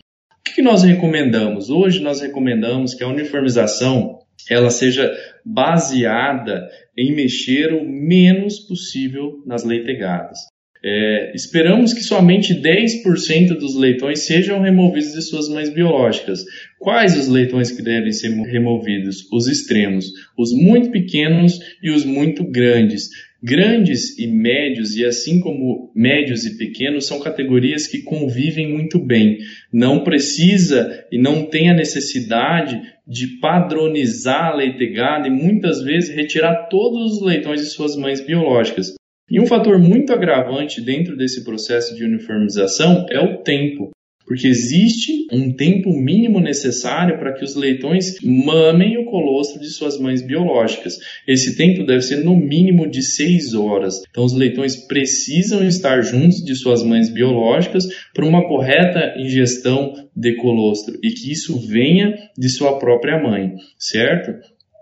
que 0.54 0.62
nós 0.62 0.82
recomendamos? 0.82 1.70
Hoje 1.70 2.00
nós 2.00 2.20
recomendamos 2.20 2.94
que 2.94 3.04
a 3.04 3.08
uniformização 3.08 4.18
ela 4.50 4.70
seja 4.70 5.12
baseada 5.44 6.68
em 6.96 7.14
mexer 7.14 7.72
o 7.72 7.84
menos 7.84 8.60
possível 8.60 9.42
nas 9.46 9.64
leitegadas. 9.64 10.38
É, 10.84 11.32
esperamos 11.34 11.92
que 11.92 12.02
somente 12.02 12.54
10% 12.54 13.58
dos 13.58 13.74
leitões 13.74 14.20
sejam 14.20 14.60
removidos 14.60 15.14
de 15.14 15.22
suas 15.22 15.48
mães 15.48 15.68
biológicas. 15.68 16.44
Quais 16.78 17.18
os 17.18 17.26
leitões 17.26 17.72
que 17.72 17.82
devem 17.82 18.12
ser 18.12 18.28
removidos? 18.28 19.26
Os 19.32 19.48
extremos, 19.48 20.06
os 20.38 20.52
muito 20.52 20.90
pequenos 20.90 21.58
e 21.82 21.90
os 21.90 22.04
muito 22.04 22.44
grandes. 22.44 23.08
Grandes 23.42 24.18
e 24.18 24.26
médios, 24.26 24.96
e 24.96 25.04
assim 25.04 25.40
como 25.40 25.90
médios 25.94 26.46
e 26.46 26.56
pequenos, 26.56 27.06
são 27.06 27.20
categorias 27.20 27.86
que 27.86 28.02
convivem 28.02 28.72
muito 28.72 28.98
bem. 28.98 29.38
Não 29.72 30.02
precisa 30.02 31.04
e 31.12 31.18
não 31.18 31.44
tem 31.44 31.70
a 31.70 31.74
necessidade 31.74 32.80
de 33.06 33.38
padronizar 33.38 34.46
a 34.46 34.54
leitegada 34.56 35.28
e 35.28 35.30
muitas 35.30 35.82
vezes 35.82 36.14
retirar 36.14 36.68
todos 36.68 37.14
os 37.14 37.22
leitões 37.22 37.60
de 37.60 37.66
suas 37.66 37.94
mães 37.96 38.20
biológicas. 38.20 38.94
E 39.30 39.40
um 39.40 39.46
fator 39.46 39.78
muito 39.78 40.12
agravante 40.12 40.80
dentro 40.80 41.16
desse 41.16 41.44
processo 41.44 41.94
de 41.94 42.04
uniformização 42.04 43.06
é 43.10 43.20
o 43.20 43.38
tempo 43.42 43.90
porque 44.26 44.46
existe 44.48 45.26
um 45.32 45.52
tempo 45.52 45.92
mínimo 45.92 46.40
necessário 46.40 47.18
para 47.18 47.32
que 47.32 47.44
os 47.44 47.54
leitões 47.54 48.16
mamem 48.22 48.98
o 48.98 49.04
colostro 49.04 49.60
de 49.60 49.68
suas 49.68 49.98
mães 49.98 50.20
biológicas. 50.20 50.98
Esse 51.26 51.56
tempo 51.56 51.84
deve 51.84 52.02
ser 52.02 52.24
no 52.24 52.36
mínimo 52.36 52.88
de 52.88 53.02
seis 53.02 53.54
horas. 53.54 54.02
Então, 54.10 54.24
os 54.24 54.34
leitões 54.34 54.76
precisam 54.76 55.66
estar 55.66 56.02
juntos 56.02 56.44
de 56.44 56.54
suas 56.54 56.82
mães 56.82 57.08
biológicas 57.08 57.86
para 58.12 58.26
uma 58.26 58.46
correta 58.48 59.14
ingestão 59.18 59.94
de 60.14 60.34
colostro 60.36 60.98
e 61.02 61.10
que 61.10 61.30
isso 61.30 61.58
venha 61.58 62.14
de 62.36 62.48
sua 62.48 62.78
própria 62.78 63.22
mãe, 63.22 63.54
certo? 63.78 64.32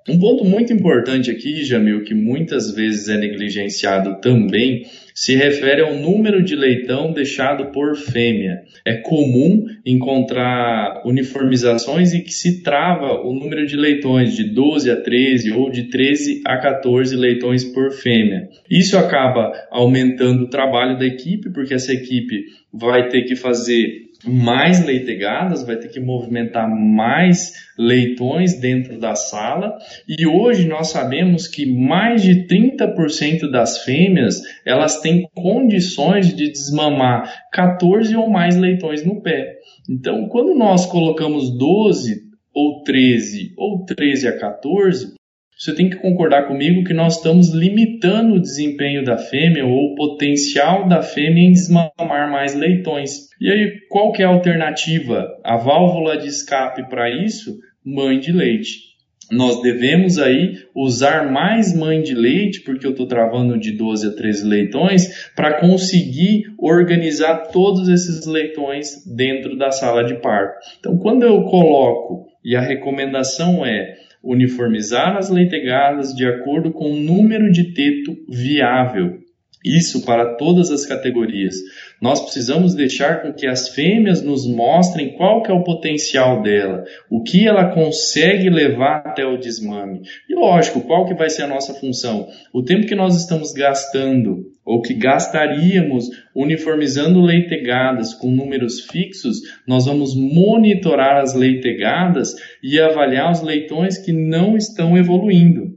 Um 0.06 0.18
ponto 0.18 0.44
muito 0.44 0.70
importante 0.70 1.30
aqui, 1.30 1.64
Jamil, 1.64 2.04
que 2.04 2.14
muitas 2.14 2.70
vezes 2.74 3.08
é 3.08 3.16
negligenciado 3.16 4.20
também, 4.20 4.84
se 5.14 5.34
refere 5.34 5.80
ao 5.80 5.94
número 5.94 6.42
de 6.42 6.54
leitão 6.54 7.10
deixado 7.10 7.70
por 7.72 7.96
fêmea. 7.96 8.64
É 8.84 8.96
comum 8.96 9.64
encontrar 9.86 11.02
uniformizações 11.06 12.12
em 12.12 12.20
que 12.20 12.32
se 12.32 12.62
trava 12.62 13.20
o 13.26 13.32
número 13.32 13.64
de 13.64 13.76
leitões 13.76 14.34
de 14.34 14.44
12 14.52 14.90
a 14.90 14.96
13 15.00 15.52
ou 15.52 15.70
de 15.70 15.84
13 15.84 16.42
a 16.44 16.58
14 16.58 17.16
leitões 17.16 17.64
por 17.64 17.90
fêmea. 17.90 18.48
Isso 18.68 18.98
acaba 18.98 19.52
aumentando 19.70 20.42
o 20.44 20.50
trabalho 20.50 20.98
da 20.98 21.06
equipe, 21.06 21.50
porque 21.50 21.72
essa 21.72 21.94
equipe 21.94 22.44
vai 22.70 23.08
ter 23.08 23.22
que 23.22 23.36
fazer 23.36 24.04
mais 24.26 24.84
leitegadas, 24.84 25.64
vai 25.64 25.76
ter 25.76 25.88
que 25.88 26.00
movimentar 26.00 26.68
mais 26.68 27.52
leitões 27.78 28.58
dentro 28.58 28.98
da 28.98 29.14
sala. 29.14 29.76
E 30.08 30.26
hoje 30.26 30.66
nós 30.66 30.88
sabemos 30.88 31.46
que 31.46 31.66
mais 31.66 32.22
de 32.22 32.46
30% 32.46 33.50
das 33.50 33.84
fêmeas, 33.84 34.42
elas 34.64 35.00
têm 35.00 35.28
condições 35.34 36.34
de 36.34 36.50
desmamar 36.50 37.46
14 37.52 38.16
ou 38.16 38.28
mais 38.30 38.56
leitões 38.56 39.04
no 39.04 39.20
pé. 39.20 39.58
Então, 39.88 40.28
quando 40.28 40.54
nós 40.54 40.86
colocamos 40.86 41.56
12 41.56 42.22
ou 42.54 42.82
13 42.82 43.52
ou 43.56 43.84
13 43.84 44.28
a 44.28 44.38
14, 44.38 45.14
você 45.56 45.74
tem 45.74 45.88
que 45.88 45.96
concordar 45.96 46.48
comigo 46.48 46.84
que 46.84 46.92
nós 46.92 47.16
estamos 47.16 47.50
limitando 47.50 48.34
o 48.34 48.40
desempenho 48.40 49.04
da 49.04 49.16
fêmea 49.16 49.64
ou 49.64 49.92
o 49.92 49.94
potencial 49.94 50.88
da 50.88 51.00
fêmea 51.00 51.44
em 51.44 51.52
desmamar 51.52 52.30
mais 52.30 52.54
leitões. 52.54 53.28
E 53.40 53.50
aí, 53.50 53.80
qual 53.88 54.12
que 54.12 54.22
é 54.22 54.26
a 54.26 54.30
alternativa? 54.30 55.28
A 55.44 55.56
válvula 55.56 56.16
de 56.16 56.26
escape 56.26 56.88
para 56.88 57.08
isso? 57.08 57.56
Mãe 57.84 58.18
de 58.18 58.32
leite. 58.32 58.94
Nós 59.30 59.62
devemos 59.62 60.18
aí 60.18 60.58
usar 60.74 61.30
mais 61.30 61.74
mãe 61.74 62.02
de 62.02 62.14
leite, 62.14 62.60
porque 62.60 62.86
eu 62.86 62.90
estou 62.90 63.06
travando 63.06 63.58
de 63.58 63.72
12 63.72 64.08
a 64.08 64.10
13 64.10 64.46
leitões, 64.46 65.30
para 65.34 65.60
conseguir 65.60 66.44
organizar 66.58 67.48
todos 67.48 67.88
esses 67.88 68.26
leitões 68.26 69.04
dentro 69.06 69.56
da 69.56 69.70
sala 69.70 70.04
de 70.04 70.14
parto. 70.20 70.58
Então, 70.78 70.98
quando 70.98 71.22
eu 71.22 71.42
coloco, 71.44 72.26
e 72.44 72.54
a 72.54 72.60
recomendação 72.60 73.64
é 73.64 73.94
uniformizar 74.24 75.16
as 75.16 75.28
leitegadas 75.28 76.14
de 76.14 76.26
acordo 76.26 76.72
com 76.72 76.92
o 76.92 77.00
número 77.00 77.52
de 77.52 77.74
teto 77.74 78.16
viável. 78.28 79.23
Isso 79.64 80.04
para 80.04 80.34
todas 80.36 80.70
as 80.70 80.84
categorias. 80.84 81.54
Nós 81.98 82.20
precisamos 82.20 82.74
deixar 82.74 83.22
com 83.22 83.32
que 83.32 83.46
as 83.46 83.70
fêmeas 83.70 84.20
nos 84.20 84.46
mostrem 84.46 85.16
qual 85.16 85.42
que 85.42 85.50
é 85.50 85.54
o 85.54 85.64
potencial 85.64 86.42
dela, 86.42 86.84
o 87.10 87.22
que 87.22 87.48
ela 87.48 87.72
consegue 87.72 88.50
levar 88.50 88.96
até 88.98 89.24
o 89.24 89.38
desmame. 89.38 90.02
E 90.28 90.34
lógico, 90.34 90.82
qual 90.82 91.06
que 91.06 91.14
vai 91.14 91.30
ser 91.30 91.44
a 91.44 91.48
nossa 91.48 91.72
função? 91.72 92.28
O 92.52 92.62
tempo 92.62 92.86
que 92.86 92.94
nós 92.94 93.16
estamos 93.16 93.52
gastando 93.54 94.52
ou 94.66 94.82
que 94.82 94.92
gastaríamos 94.92 96.10
uniformizando 96.34 97.22
leitegadas 97.22 98.12
com 98.12 98.30
números 98.30 98.80
fixos, 98.80 99.38
nós 99.66 99.86
vamos 99.86 100.14
monitorar 100.14 101.22
as 101.22 101.34
leitegadas 101.34 102.34
e 102.62 102.78
avaliar 102.78 103.32
os 103.32 103.40
leitões 103.40 103.96
que 103.96 104.12
não 104.12 104.58
estão 104.58 104.96
evoluindo 104.98 105.73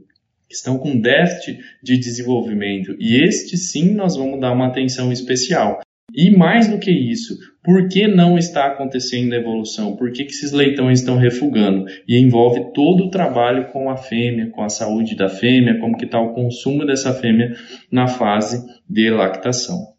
estão 0.50 0.78
com 0.78 0.98
déficit 0.98 1.58
de 1.82 1.98
desenvolvimento. 1.98 2.96
E 2.98 3.22
este 3.22 3.56
sim 3.56 3.94
nós 3.94 4.16
vamos 4.16 4.40
dar 4.40 4.52
uma 4.52 4.66
atenção 4.66 5.12
especial. 5.12 5.80
E 6.14 6.30
mais 6.30 6.68
do 6.68 6.78
que 6.78 6.90
isso, 6.90 7.38
por 7.62 7.86
que 7.86 8.08
não 8.08 8.38
está 8.38 8.66
acontecendo 8.66 9.34
a 9.34 9.36
evolução? 9.36 9.94
Por 9.94 10.10
que, 10.10 10.24
que 10.24 10.32
esses 10.32 10.52
leitões 10.52 11.00
estão 11.00 11.18
refugando? 11.18 11.84
E 12.08 12.18
envolve 12.18 12.72
todo 12.72 13.04
o 13.04 13.10
trabalho 13.10 13.68
com 13.72 13.90
a 13.90 13.96
fêmea, 13.96 14.48
com 14.50 14.62
a 14.62 14.70
saúde 14.70 15.14
da 15.14 15.28
fêmea, 15.28 15.78
como 15.78 15.96
que 15.98 16.06
está 16.06 16.18
o 16.18 16.32
consumo 16.32 16.86
dessa 16.86 17.12
fêmea 17.12 17.54
na 17.92 18.06
fase 18.06 18.64
de 18.88 19.10
lactação. 19.10 19.98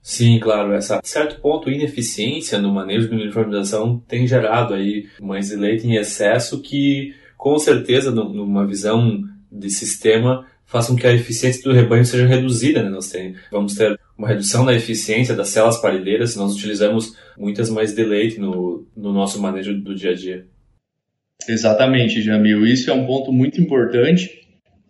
Sim, 0.00 0.38
claro, 0.38 0.72
essa 0.72 1.00
certo 1.02 1.40
ponto 1.40 1.68
ineficiência 1.68 2.58
no 2.58 2.72
manejo 2.72 3.08
de 3.08 3.16
uniformização 3.16 3.98
tem 4.06 4.26
gerado 4.26 4.74
aí 4.74 5.06
mães 5.20 5.48
de 5.48 5.56
leite 5.56 5.86
em 5.86 5.96
excesso 5.96 6.62
que 6.62 7.14
com 7.36 7.58
certeza 7.58 8.10
numa 8.10 8.66
visão 8.66 9.22
de 9.50 9.70
sistema 9.70 10.46
faz 10.68 10.86
com 10.86 10.96
que 10.96 11.06
a 11.06 11.12
eficiência 11.12 11.62
do 11.62 11.72
rebanho 11.72 12.04
seja 12.04 12.26
reduzida, 12.26 12.82
né? 12.82 12.90
Nós 12.90 13.08
tem, 13.10 13.34
vamos 13.50 13.74
ter 13.74 13.98
uma 14.16 14.28
redução 14.28 14.64
da 14.64 14.74
eficiência 14.74 15.34
das 15.34 15.48
células 15.48 15.80
parideiras 15.80 16.32
se 16.32 16.38
nós 16.38 16.54
utilizamos 16.54 17.16
muitas 17.38 17.70
mais 17.70 17.94
de 17.94 18.04
leite 18.04 18.38
no, 18.38 18.86
no 18.94 19.12
nosso 19.12 19.40
manejo 19.40 19.74
do 19.80 19.94
dia 19.94 20.10
a 20.10 20.14
dia. 20.14 20.46
Exatamente, 21.48 22.20
Jamil. 22.20 22.66
Isso 22.66 22.90
é 22.90 22.94
um 22.94 23.06
ponto 23.06 23.32
muito 23.32 23.60
importante. 23.60 24.42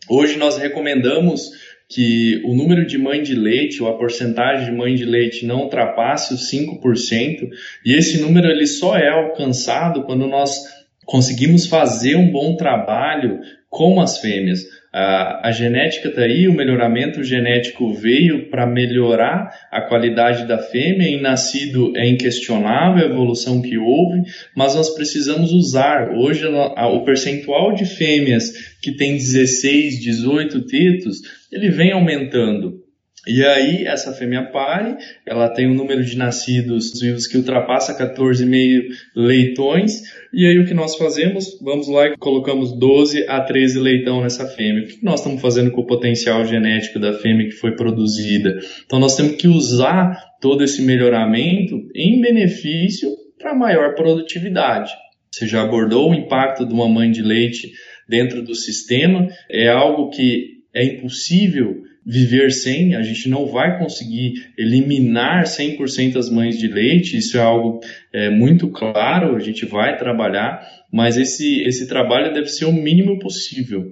Hoje 0.09 0.37
nós 0.37 0.59
recomendamos 0.59 1.51
que 1.89 2.43
o 2.45 2.55
número 2.55 2.87
de 2.87 2.99
mãe 2.99 3.23
de 3.23 3.35
leite 3.35 3.83
ou 3.83 3.89
a 3.89 3.97
porcentagem 3.97 4.67
de 4.67 4.73
mãe 4.73 4.95
de 4.95 5.05
leite 5.05 5.47
não 5.47 5.63
ultrapasse 5.63 6.35
os 6.35 6.51
5%, 6.51 7.49
e 7.85 7.95
esse 7.95 8.21
número 8.21 8.49
ele 8.49 8.67
só 8.67 8.97
é 8.97 9.09
alcançado 9.09 10.03
quando 10.03 10.27
nós 10.27 10.59
conseguimos 11.07 11.67
fazer 11.67 12.17
um 12.17 12.31
bom 12.31 12.57
trabalho 12.57 13.41
com 13.69 14.01
as 14.01 14.19
fêmeas. 14.19 14.61
A, 14.93 15.49
a 15.49 15.53
genética 15.53 16.09
está 16.09 16.23
aí, 16.23 16.49
o 16.49 16.55
melhoramento 16.55 17.23
genético 17.23 17.93
veio 17.93 18.49
para 18.49 18.67
melhorar 18.67 19.51
a 19.71 19.83
qualidade 19.83 20.49
da 20.49 20.59
fêmea, 20.59 21.09
em 21.09 21.21
nascido 21.21 21.93
é 21.97 22.09
inquestionável 22.09 23.07
a 23.07 23.11
evolução 23.11 23.61
que 23.61 23.77
houve, 23.77 24.23
mas 24.57 24.75
nós 24.75 24.95
precisamos 24.95 25.53
usar. 25.53 26.11
Hoje 26.13 26.47
a, 26.77 26.89
o 26.89 27.05
percentual 27.05 27.75
de 27.75 27.85
fêmeas 27.85 28.51
que 28.81 28.93
tem 28.93 29.13
16, 29.13 30.01
18 30.01 30.67
tetos, 30.67 31.19
ele 31.53 31.69
vem 31.69 31.93
aumentando. 31.93 32.88
E 33.27 33.45
aí, 33.45 33.85
essa 33.85 34.13
fêmea 34.13 34.45
pare, 34.51 34.97
ela 35.27 35.49
tem 35.49 35.67
um 35.67 35.75
número 35.75 36.05
de 36.05 36.17
nascidos 36.17 36.99
vivos 37.01 37.27
que 37.27 37.37
ultrapassa 37.37 37.97
14,5 37.97 38.85
leitões, 39.15 40.03
e 40.33 40.47
aí 40.47 40.59
o 40.59 40.67
que 40.67 40.75
nós 40.75 40.97
fazemos? 40.97 41.59
Vamos 41.61 41.89
lá 41.89 42.07
e 42.07 42.17
colocamos 42.17 42.79
12 42.79 43.27
a 43.29 43.41
13 43.41 43.81
leitão 43.81 44.23
nessa 44.23 44.47
fêmea. 44.47 44.85
O 44.85 44.87
que 44.87 45.05
nós 45.05 45.21
estamos 45.21 45.41
fazendo 45.41 45.71
com 45.71 45.81
o 45.81 45.87
potencial 45.87 46.45
genético 46.45 46.99
da 46.99 47.13
fêmea 47.13 47.47
que 47.47 47.57
foi 47.57 47.75
produzida? 47.75 48.59
Então 48.85 48.99
nós 48.99 49.17
temos 49.17 49.37
que 49.37 49.49
usar 49.49 50.17
todo 50.41 50.63
esse 50.63 50.83
melhoramento 50.83 51.77
em 51.95 52.21
benefício 52.21 53.11
para 53.39 53.55
maior 53.55 53.95
produtividade. 53.95 54.93
Você 55.31 55.47
já 55.47 55.63
abordou 55.63 56.11
o 56.11 56.15
impacto 56.15 56.67
de 56.67 56.73
uma 56.73 56.89
mãe 56.89 57.11
de 57.11 57.23
leite 57.23 57.73
dentro 58.09 58.43
do 58.43 58.55
sistema, 58.55 59.29
é 59.51 59.69
algo 59.69 60.11
que 60.11 60.58
é 60.79 60.85
impossível 60.85 61.83
viver 62.07 62.51
sem, 62.53 62.95
a 62.95 63.03
gente 63.03 63.29
não 63.29 63.47
vai 63.47 63.79
conseguir 63.79 64.33
eliminar 64.57 65.45
100% 65.45 66.17
as 66.17 66.31
mães 66.31 66.57
de 66.57 66.69
leite, 66.69 67.19
isso 67.19 67.37
é 67.37 67.41
algo 67.41 67.81
é, 68.15 68.31
muito 68.31 68.69
claro, 68.71 69.37
a 69.37 69.41
gente 69.41 69.67
vai 69.67 69.99
trabalhar, 69.99 70.67
mas 70.91 71.19
esse, 71.19 71.63
esse 71.65 71.87
trabalho 71.87 72.33
deve 72.33 72.47
ser 72.47 72.65
o 72.65 72.73
mínimo 72.73 73.19
possível. 73.19 73.85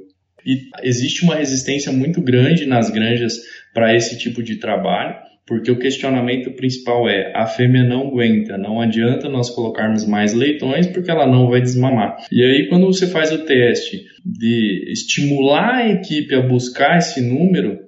E 0.47 0.61
existe 0.83 1.25
uma 1.25 1.35
resistência 1.35 1.93
muito 1.93 2.23
grande 2.23 2.65
nas 2.65 2.89
granjas 2.89 3.39
para 3.75 3.95
esse 3.95 4.17
tipo 4.17 4.43
de 4.43 4.57
trabalho, 4.57 5.17
porque 5.47 5.71
o 5.71 5.79
questionamento 5.79 6.51
principal 6.53 7.09
é: 7.09 7.33
a 7.35 7.47
fêmea 7.47 7.85
não 7.85 8.09
aguenta, 8.09 8.59
não 8.59 8.81
adianta 8.81 9.29
nós 9.29 9.49
colocarmos 9.49 10.05
mais 10.05 10.35
leitões 10.35 10.87
porque 10.89 11.11
ela 11.11 11.27
não 11.27 11.49
vai 11.49 11.61
desmamar. 11.61 12.17
E 12.33 12.43
aí, 12.43 12.69
quando 12.69 12.87
você 12.87 13.07
faz 13.07 13.31
o 13.33 13.45
teste 13.45 14.05
de 14.25 14.91
estimular 14.91 15.77
a 15.77 15.89
equipe 15.89 16.35
a 16.35 16.43
buscar 16.43 16.99
esse 16.99 17.21
número, 17.21 17.79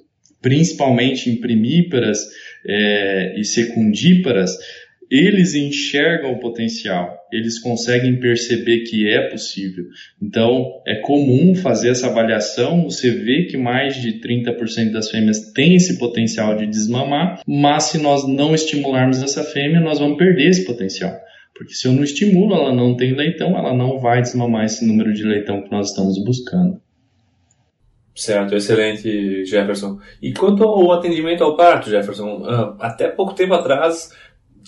principalmente 0.41 1.29
em 1.29 1.41
primíparas 1.41 2.21
é, 2.65 3.39
e 3.39 3.45
secundíparas, 3.45 4.57
eles 5.11 5.55
enxergam 5.55 6.33
o 6.33 6.41
potencial, 6.41 7.17
eles 7.33 7.59
conseguem 7.59 8.21
perceber 8.21 8.81
que 8.81 9.09
é 9.09 9.29
possível. 9.29 9.85
Então, 10.21 10.83
é 10.87 10.97
comum 10.97 11.55
fazer 11.55 11.91
essa 11.91 12.09
avaliação, 12.09 12.85
você 12.85 13.11
vê 13.11 13.45
que 13.45 13.57
mais 13.57 13.97
de 13.97 14.21
30% 14.21 14.93
das 14.93 15.11
fêmeas 15.11 15.53
têm 15.53 15.75
esse 15.75 15.99
potencial 15.99 16.57
de 16.57 16.67
desmamar, 16.67 17.41
mas 17.47 17.85
se 17.85 17.99
nós 17.99 18.27
não 18.29 18.55
estimularmos 18.55 19.23
essa 19.23 19.43
fêmea, 19.43 19.81
nós 19.81 19.99
vamos 19.99 20.19
perder 20.19 20.49
esse 20.49 20.65
potencial. 20.65 21.15
Porque 21.55 21.75
se 21.75 21.89
eu 21.89 21.93
não 21.93 22.05
estimulo, 22.05 22.55
ela 22.55 22.73
não 22.73 22.97
tem 22.97 23.15
leitão, 23.15 23.57
ela 23.57 23.75
não 23.75 23.99
vai 23.99 24.23
desmamar 24.23 24.65
esse 24.65 24.87
número 24.87 25.13
de 25.13 25.25
leitão 25.25 25.63
que 25.63 25.71
nós 25.73 25.91
estamos 25.91 26.23
buscando. 26.23 26.81
Certo, 28.15 28.57
excelente, 28.57 29.45
Jefferson. 29.45 30.01
E 30.21 30.33
quanto 30.33 30.65
ao 30.65 30.91
atendimento 30.91 31.45
ao 31.45 31.57
parto, 31.57 31.89
Jefferson, 31.89 32.43
ah, 32.47 32.77
até 32.81 33.09
pouco 33.09 33.33
tempo 33.33 33.55
atrás 33.55 34.11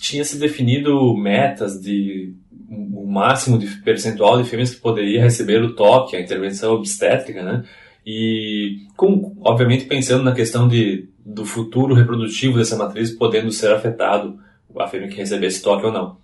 tinha 0.01 0.25
se 0.25 0.37
definido 0.39 1.15
metas 1.15 1.79
de 1.79 2.33
o 2.67 3.05
máximo 3.05 3.59
de 3.59 3.67
percentual 3.81 4.41
de 4.41 4.49
fêmeas 4.49 4.73
que 4.73 4.81
poderia 4.81 5.21
receber 5.21 5.61
o 5.61 5.75
toque, 5.75 6.15
a 6.15 6.21
intervenção 6.21 6.73
obstétrica, 6.73 7.43
né? 7.43 7.63
E, 8.05 8.87
com, 8.97 9.37
obviamente, 9.41 9.85
pensando 9.85 10.23
na 10.23 10.33
questão 10.33 10.67
de, 10.67 11.07
do 11.23 11.45
futuro 11.45 11.93
reprodutivo 11.93 12.57
dessa 12.57 12.77
matriz 12.77 13.11
podendo 13.11 13.51
ser 13.51 13.71
afetado, 13.73 14.39
a 14.75 14.87
fêmea 14.87 15.09
que 15.09 15.17
recebesse 15.17 15.61
toque 15.61 15.85
ou 15.85 15.91
não. 15.91 16.17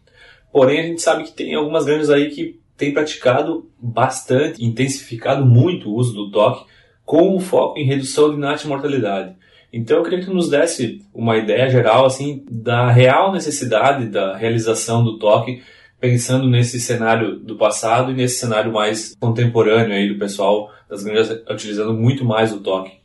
Porém, 0.52 0.80
a 0.80 0.84
gente 0.84 1.02
sabe 1.02 1.26
que 1.26 1.34
tem 1.34 1.54
algumas 1.54 1.86
granjas 1.86 2.10
aí 2.10 2.30
que 2.30 2.60
têm 2.78 2.94
praticado 2.94 3.70
bastante, 3.80 4.64
intensificado 4.64 5.46
muito 5.46 5.90
o 5.90 5.96
uso 5.96 6.14
do 6.14 6.32
toque 6.32 6.66
com 7.06 7.36
o 7.36 7.40
foco 7.40 7.78
em 7.78 7.86
redução 7.86 8.32
de 8.32 8.40
natimortalidade. 8.40 9.36
Então 9.72 9.98
eu 9.98 10.04
queria 10.04 10.20
que 10.20 10.26
tu 10.26 10.34
nos 10.34 10.50
desse 10.50 11.02
uma 11.14 11.38
ideia 11.38 11.70
geral 11.70 12.06
assim 12.06 12.46
da 12.50 12.90
real 12.90 13.34
necessidade 13.34 14.08
da 14.08 14.36
realização 14.36 15.04
do 15.04 15.20
toque, 15.20 15.62
pensando 16.00 16.50
nesse 16.50 16.80
cenário 16.80 17.38
do 17.40 17.58
passado 17.58 18.12
e 18.12 18.16
nesse 18.16 18.40
cenário 18.40 18.72
mais 18.72 19.16
contemporâneo 19.20 19.94
aí 19.94 20.08
do 20.08 20.20
pessoal 20.20 20.72
das 20.90 21.04
granjas 21.04 21.44
utilizando 21.50 21.94
muito 21.94 22.24
mais 22.24 22.54
o 22.54 22.62
toque. 22.62 22.98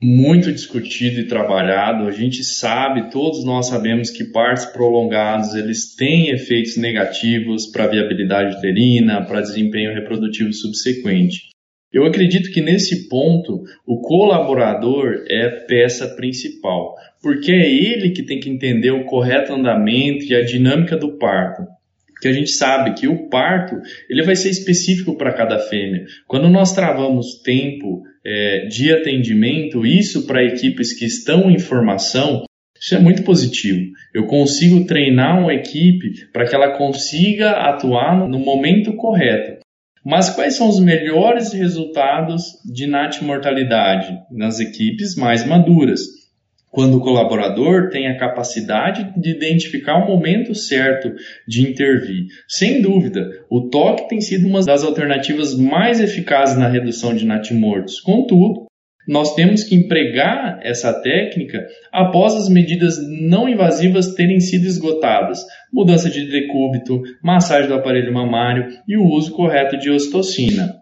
Muito 0.00 0.52
discutido 0.52 1.20
e 1.20 1.28
trabalhado. 1.28 2.08
A 2.08 2.10
gente 2.10 2.42
sabe, 2.42 3.10
todos 3.10 3.44
nós 3.44 3.68
sabemos 3.68 4.10
que 4.10 4.24
partos 4.24 4.66
prolongados 4.66 5.54
eles 5.54 5.94
têm 5.94 6.30
efeitos 6.30 6.76
negativos 6.76 7.66
para 7.66 7.84
a 7.84 7.88
viabilidade 7.88 8.56
uterina, 8.56 9.24
para 9.24 9.40
desempenho 9.40 9.94
reprodutivo 9.94 10.52
subsequente. 10.52 11.51
Eu 11.92 12.06
acredito 12.06 12.50
que 12.50 12.60
nesse 12.60 13.08
ponto 13.08 13.64
o 13.86 14.00
colaborador 14.00 15.24
é 15.28 15.48
peça 15.48 16.08
principal, 16.08 16.94
porque 17.22 17.52
é 17.52 17.70
ele 17.70 18.10
que 18.10 18.22
tem 18.22 18.40
que 18.40 18.48
entender 18.48 18.90
o 18.90 19.04
correto 19.04 19.52
andamento 19.52 20.24
e 20.24 20.34
a 20.34 20.42
dinâmica 20.42 20.96
do 20.96 21.18
parto. 21.18 21.62
Que 22.20 22.28
a 22.28 22.32
gente 22.32 22.50
sabe 22.50 22.94
que 22.94 23.08
o 23.08 23.28
parto 23.28 23.76
ele 24.08 24.22
vai 24.22 24.36
ser 24.36 24.48
específico 24.48 25.16
para 25.16 25.34
cada 25.34 25.58
fêmea. 25.58 26.06
Quando 26.26 26.48
nós 26.48 26.72
travamos 26.72 27.42
tempo 27.42 28.02
é, 28.24 28.66
de 28.66 28.92
atendimento, 28.92 29.84
isso 29.84 30.26
para 30.26 30.44
equipes 30.44 30.96
que 30.96 31.04
estão 31.04 31.50
em 31.50 31.58
formação, 31.58 32.44
isso 32.80 32.94
é 32.94 32.98
muito 32.98 33.22
positivo. 33.22 33.92
Eu 34.14 34.26
consigo 34.26 34.84
treinar 34.86 35.38
uma 35.38 35.54
equipe 35.54 36.26
para 36.32 36.46
que 36.46 36.54
ela 36.54 36.76
consiga 36.76 37.50
atuar 37.52 38.28
no 38.28 38.38
momento 38.38 38.94
correto. 38.94 39.61
Mas 40.04 40.30
quais 40.30 40.56
são 40.56 40.68
os 40.68 40.80
melhores 40.80 41.52
resultados 41.52 42.60
de 42.64 42.86
natimortalidade 42.86 44.18
nas 44.30 44.58
equipes 44.58 45.14
mais 45.14 45.46
maduras? 45.46 46.00
Quando 46.70 46.96
o 46.96 47.00
colaborador 47.00 47.90
tem 47.90 48.08
a 48.08 48.18
capacidade 48.18 49.12
de 49.16 49.30
identificar 49.30 49.98
o 49.98 50.06
momento 50.06 50.54
certo 50.54 51.12
de 51.46 51.68
intervir. 51.68 52.24
Sem 52.48 52.80
dúvida, 52.80 53.28
o 53.50 53.68
toque 53.68 54.08
tem 54.08 54.20
sido 54.20 54.48
uma 54.48 54.62
das 54.64 54.82
alternativas 54.82 55.54
mais 55.54 56.00
eficazes 56.00 56.56
na 56.56 56.68
redução 56.68 57.14
de 57.14 57.26
natimortos. 57.26 58.00
Contudo, 58.00 58.66
nós 59.06 59.34
temos 59.34 59.64
que 59.64 59.74
empregar 59.74 60.60
essa 60.62 60.92
técnica 60.92 61.66
após 61.92 62.34
as 62.34 62.48
medidas 62.48 62.96
não 63.06 63.48
invasivas 63.48 64.14
terem 64.14 64.40
sido 64.40 64.64
esgotadas, 64.64 65.44
mudança 65.72 66.10
de 66.10 66.26
decúbito, 66.26 67.02
massagem 67.22 67.68
do 67.68 67.74
aparelho 67.74 68.12
mamário 68.12 68.68
e 68.86 68.96
o 68.96 69.06
uso 69.06 69.32
correto 69.32 69.78
de 69.78 69.90
ocitocina. 69.90 70.76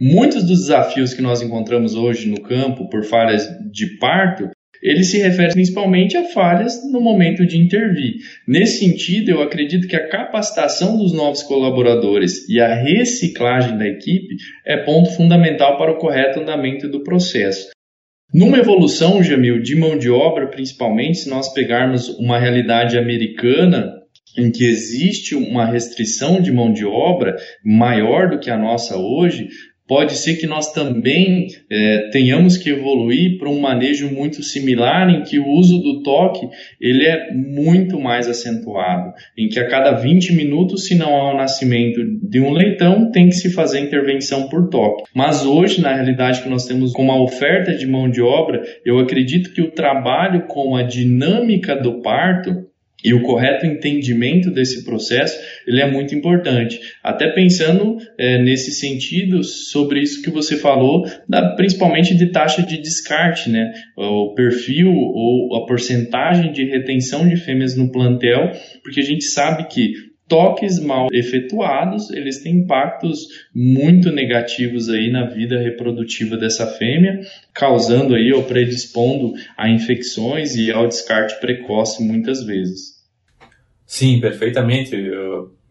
Muitos 0.00 0.44
dos 0.44 0.60
desafios 0.60 1.14
que 1.14 1.22
nós 1.22 1.40
encontramos 1.40 1.94
hoje 1.94 2.28
no 2.28 2.40
campo 2.40 2.88
por 2.88 3.04
falhas 3.04 3.48
de 3.70 3.96
parto 3.98 4.50
ele 4.84 5.02
se 5.02 5.16
refere 5.16 5.54
principalmente 5.54 6.14
a 6.14 6.24
falhas 6.24 6.82
no 6.92 7.00
momento 7.00 7.46
de 7.46 7.56
intervir. 7.56 8.16
Nesse 8.46 8.80
sentido, 8.80 9.30
eu 9.30 9.40
acredito 9.40 9.88
que 9.88 9.96
a 9.96 10.08
capacitação 10.08 10.98
dos 10.98 11.14
novos 11.14 11.42
colaboradores 11.42 12.46
e 12.50 12.60
a 12.60 12.74
reciclagem 12.74 13.78
da 13.78 13.86
equipe 13.86 14.36
é 14.66 14.76
ponto 14.76 15.10
fundamental 15.12 15.78
para 15.78 15.90
o 15.90 15.96
correto 15.96 16.40
andamento 16.40 16.86
do 16.86 17.02
processo. 17.02 17.70
Numa 18.32 18.58
evolução, 18.58 19.22
Jamil, 19.22 19.62
de 19.62 19.74
mão 19.74 19.96
de 19.96 20.10
obra, 20.10 20.48
principalmente, 20.48 21.18
se 21.18 21.30
nós 21.30 21.50
pegarmos 21.54 22.10
uma 22.18 22.38
realidade 22.38 22.98
americana, 22.98 24.03
em 24.36 24.50
que 24.50 24.64
existe 24.64 25.34
uma 25.34 25.66
restrição 25.66 26.40
de 26.40 26.52
mão 26.52 26.72
de 26.72 26.84
obra 26.84 27.36
maior 27.64 28.30
do 28.30 28.38
que 28.38 28.50
a 28.50 28.56
nossa 28.56 28.96
hoje, 28.96 29.48
pode 29.86 30.14
ser 30.14 30.36
que 30.36 30.46
nós 30.46 30.72
também 30.72 31.46
é, 31.70 32.08
tenhamos 32.10 32.56
que 32.56 32.70
evoluir 32.70 33.38
para 33.38 33.50
um 33.50 33.60
manejo 33.60 34.10
muito 34.10 34.42
similar 34.42 35.10
em 35.10 35.22
que 35.22 35.38
o 35.38 35.46
uso 35.46 35.78
do 35.78 36.02
toque 36.02 36.48
ele 36.80 37.04
é 37.04 37.32
muito 37.32 38.00
mais 38.00 38.28
acentuado, 38.28 39.12
em 39.36 39.48
que 39.48 39.60
a 39.60 39.68
cada 39.68 39.92
20 39.92 40.32
minutos, 40.32 40.86
se 40.86 40.94
não 40.94 41.14
há 41.14 41.34
o 41.34 41.36
nascimento 41.36 42.00
de 42.22 42.40
um 42.40 42.50
leitão, 42.50 43.10
tem 43.10 43.28
que 43.28 43.34
se 43.34 43.52
fazer 43.52 43.80
intervenção 43.80 44.48
por 44.48 44.68
toque. 44.68 45.04
Mas 45.14 45.44
hoje, 45.44 45.80
na 45.80 45.94
realidade 45.94 46.42
que 46.42 46.48
nós 46.48 46.66
temos 46.66 46.92
com 46.92 47.10
a 47.10 47.22
oferta 47.22 47.74
de 47.74 47.86
mão 47.86 48.08
de 48.08 48.22
obra, 48.22 48.62
eu 48.84 48.98
acredito 48.98 49.52
que 49.52 49.62
o 49.62 49.70
trabalho 49.70 50.46
com 50.46 50.76
a 50.76 50.82
dinâmica 50.82 51.76
do 51.76 52.00
parto 52.00 52.73
e 53.04 53.12
o 53.12 53.22
correto 53.22 53.66
entendimento 53.66 54.50
desse 54.50 54.84
processo 54.84 55.38
ele 55.66 55.80
é 55.80 55.90
muito 55.90 56.14
importante. 56.14 56.80
Até 57.02 57.28
pensando 57.28 57.98
é, 58.18 58.38
nesse 58.38 58.72
sentido 58.72 59.44
sobre 59.44 60.00
isso 60.00 60.22
que 60.22 60.30
você 60.30 60.56
falou, 60.56 61.04
da, 61.28 61.54
principalmente 61.54 62.14
de 62.14 62.32
taxa 62.32 62.62
de 62.62 62.78
descarte, 62.78 63.50
né? 63.50 63.72
O 63.96 64.34
perfil 64.34 64.90
ou 64.90 65.56
a 65.56 65.66
porcentagem 65.66 66.50
de 66.52 66.64
retenção 66.64 67.28
de 67.28 67.36
fêmeas 67.36 67.76
no 67.76 67.92
plantel, 67.92 68.50
porque 68.82 69.00
a 69.00 69.04
gente 69.04 69.24
sabe 69.24 69.68
que 69.68 69.92
toques 70.28 70.80
mal 70.80 71.08
efetuados, 71.12 72.10
eles 72.10 72.42
têm 72.42 72.56
impactos 72.56 73.28
muito 73.54 74.10
negativos 74.10 74.88
aí 74.88 75.10
na 75.10 75.26
vida 75.26 75.58
reprodutiva 75.58 76.36
dessa 76.36 76.66
fêmea, 76.66 77.20
causando 77.52 78.14
aí 78.14 78.32
ou 78.32 78.42
predispondo 78.42 79.34
a 79.56 79.68
infecções 79.68 80.56
e 80.56 80.70
ao 80.70 80.88
descarte 80.88 81.38
precoce 81.40 82.02
muitas 82.02 82.44
vezes. 82.44 82.93
Sim, 83.86 84.20
perfeitamente. 84.20 84.96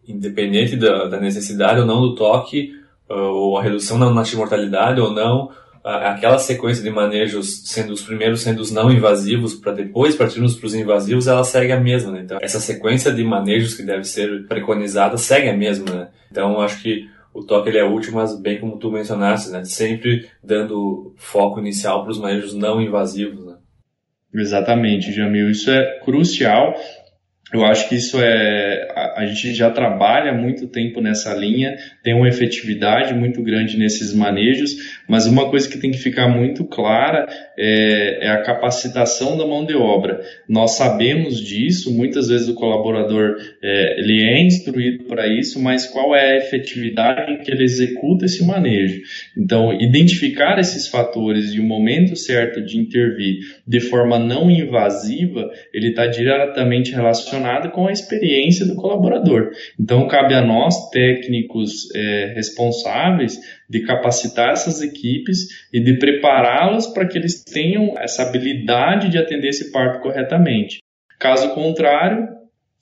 Independente 0.06 0.76
da, 0.76 1.06
da, 1.06 1.20
necessidade 1.20 1.80
ou 1.80 1.86
não 1.86 2.00
do 2.00 2.14
toque, 2.14 2.72
uh, 3.08 3.14
ou 3.14 3.56
a 3.56 3.62
redução 3.62 3.98
na 3.98 4.10
mortalidade 4.10 5.00
ou 5.00 5.10
não, 5.10 5.50
aquela 5.84 6.38
sequência 6.38 6.82
de 6.82 6.90
manejos, 6.90 7.62
sendo 7.66 7.92
os 7.92 8.00
primeiros 8.00 8.40
sendo 8.40 8.60
os 8.60 8.70
não 8.70 8.90
invasivos, 8.90 9.54
para 9.54 9.72
depois 9.72 10.16
partirmos 10.16 10.56
para 10.56 10.66
os 10.66 10.74
invasivos, 10.74 11.26
ela 11.26 11.44
segue 11.44 11.72
a 11.72 11.80
mesma. 11.80 12.12
Né? 12.12 12.22
Então, 12.24 12.38
essa 12.40 12.58
sequência 12.58 13.12
de 13.12 13.22
manejos 13.22 13.74
que 13.74 13.82
deve 13.82 14.04
ser 14.04 14.46
preconizada 14.46 15.18
segue 15.18 15.48
a 15.50 15.56
mesma. 15.56 15.84
Né? 15.94 16.08
Então, 16.30 16.58
acho 16.60 16.82
que 16.82 17.06
o 17.34 17.42
toque 17.42 17.68
ele 17.68 17.78
é 17.78 17.84
útil, 17.84 18.14
mas 18.14 18.40
bem 18.40 18.58
como 18.58 18.78
tu 18.78 18.90
mencionaste, 18.90 19.50
né? 19.50 19.62
sempre 19.64 20.26
dando 20.42 21.12
foco 21.16 21.60
inicial 21.60 22.02
para 22.02 22.12
os 22.12 22.18
manejos 22.18 22.54
não 22.54 22.80
invasivos. 22.80 23.44
Né? 23.44 23.56
Exatamente, 24.34 25.12
Jamil. 25.12 25.50
Isso 25.50 25.70
é 25.70 26.00
crucial 26.02 26.74
eu 27.52 27.64
acho 27.64 27.88
que 27.88 27.94
isso 27.94 28.20
é. 28.20 28.88
A, 28.96 29.20
a, 29.20 29.26
gente 29.26 29.54
já 29.54 29.70
trabalha 29.70 30.32
muito 30.32 30.66
tempo 30.66 31.00
nessa 31.00 31.34
linha, 31.34 31.76
tem 32.02 32.14
uma 32.14 32.28
efetividade 32.28 33.12
muito 33.14 33.42
grande 33.42 33.76
nesses 33.76 34.14
manejos, 34.14 34.74
mas 35.08 35.26
uma 35.26 35.48
coisa 35.50 35.68
que 35.68 35.78
tem 35.78 35.90
que 35.90 35.98
ficar 35.98 36.28
muito 36.28 36.64
clara 36.64 37.26
é, 37.58 38.26
é 38.26 38.30
a 38.30 38.42
capacitação 38.42 39.36
da 39.36 39.46
mão 39.46 39.64
de 39.64 39.74
obra. 39.74 40.20
Nós 40.48 40.72
sabemos 40.72 41.40
disso, 41.40 41.92
muitas 41.92 42.28
vezes 42.28 42.48
o 42.48 42.54
colaborador 42.54 43.36
é, 43.62 44.00
ele 44.00 44.22
é 44.22 44.40
instruído 44.42 45.04
para 45.04 45.26
isso, 45.26 45.60
mas 45.60 45.86
qual 45.86 46.14
é 46.14 46.32
a 46.32 46.36
efetividade 46.36 47.32
em 47.32 47.38
que 47.38 47.50
ele 47.50 47.64
executa 47.64 48.24
esse 48.24 48.44
manejo? 48.44 49.00
Então, 49.36 49.72
identificar 49.72 50.58
esses 50.58 50.88
fatores 50.88 51.52
e 51.52 51.60
o 51.60 51.64
momento 51.64 52.16
certo 52.16 52.64
de 52.64 52.78
intervir 52.78 53.38
de 53.66 53.80
forma 53.80 54.18
não 54.18 54.50
invasiva, 54.50 55.50
ele 55.72 55.88
está 55.88 56.06
diretamente 56.06 56.92
relacionado 56.92 57.70
com 57.70 57.86
a 57.86 57.92
experiência 57.92 58.66
do 58.66 58.74
colaborador. 58.74 59.50
Então, 59.78 60.06
cabe 60.08 60.34
a 60.34 60.44
nós, 60.44 60.90
técnicos 60.90 61.94
é, 61.94 62.32
responsáveis, 62.34 63.38
de 63.68 63.80
capacitar 63.84 64.52
essas 64.52 64.82
equipes 64.82 65.66
e 65.72 65.80
de 65.80 65.98
prepará-las 65.98 66.86
para 66.86 67.06
que 67.06 67.18
eles 67.18 67.42
tenham 67.42 67.94
essa 67.98 68.22
habilidade 68.22 69.08
de 69.08 69.18
atender 69.18 69.48
esse 69.48 69.72
parto 69.72 70.00
corretamente. 70.00 70.78
Caso 71.18 71.54
contrário, 71.54 72.28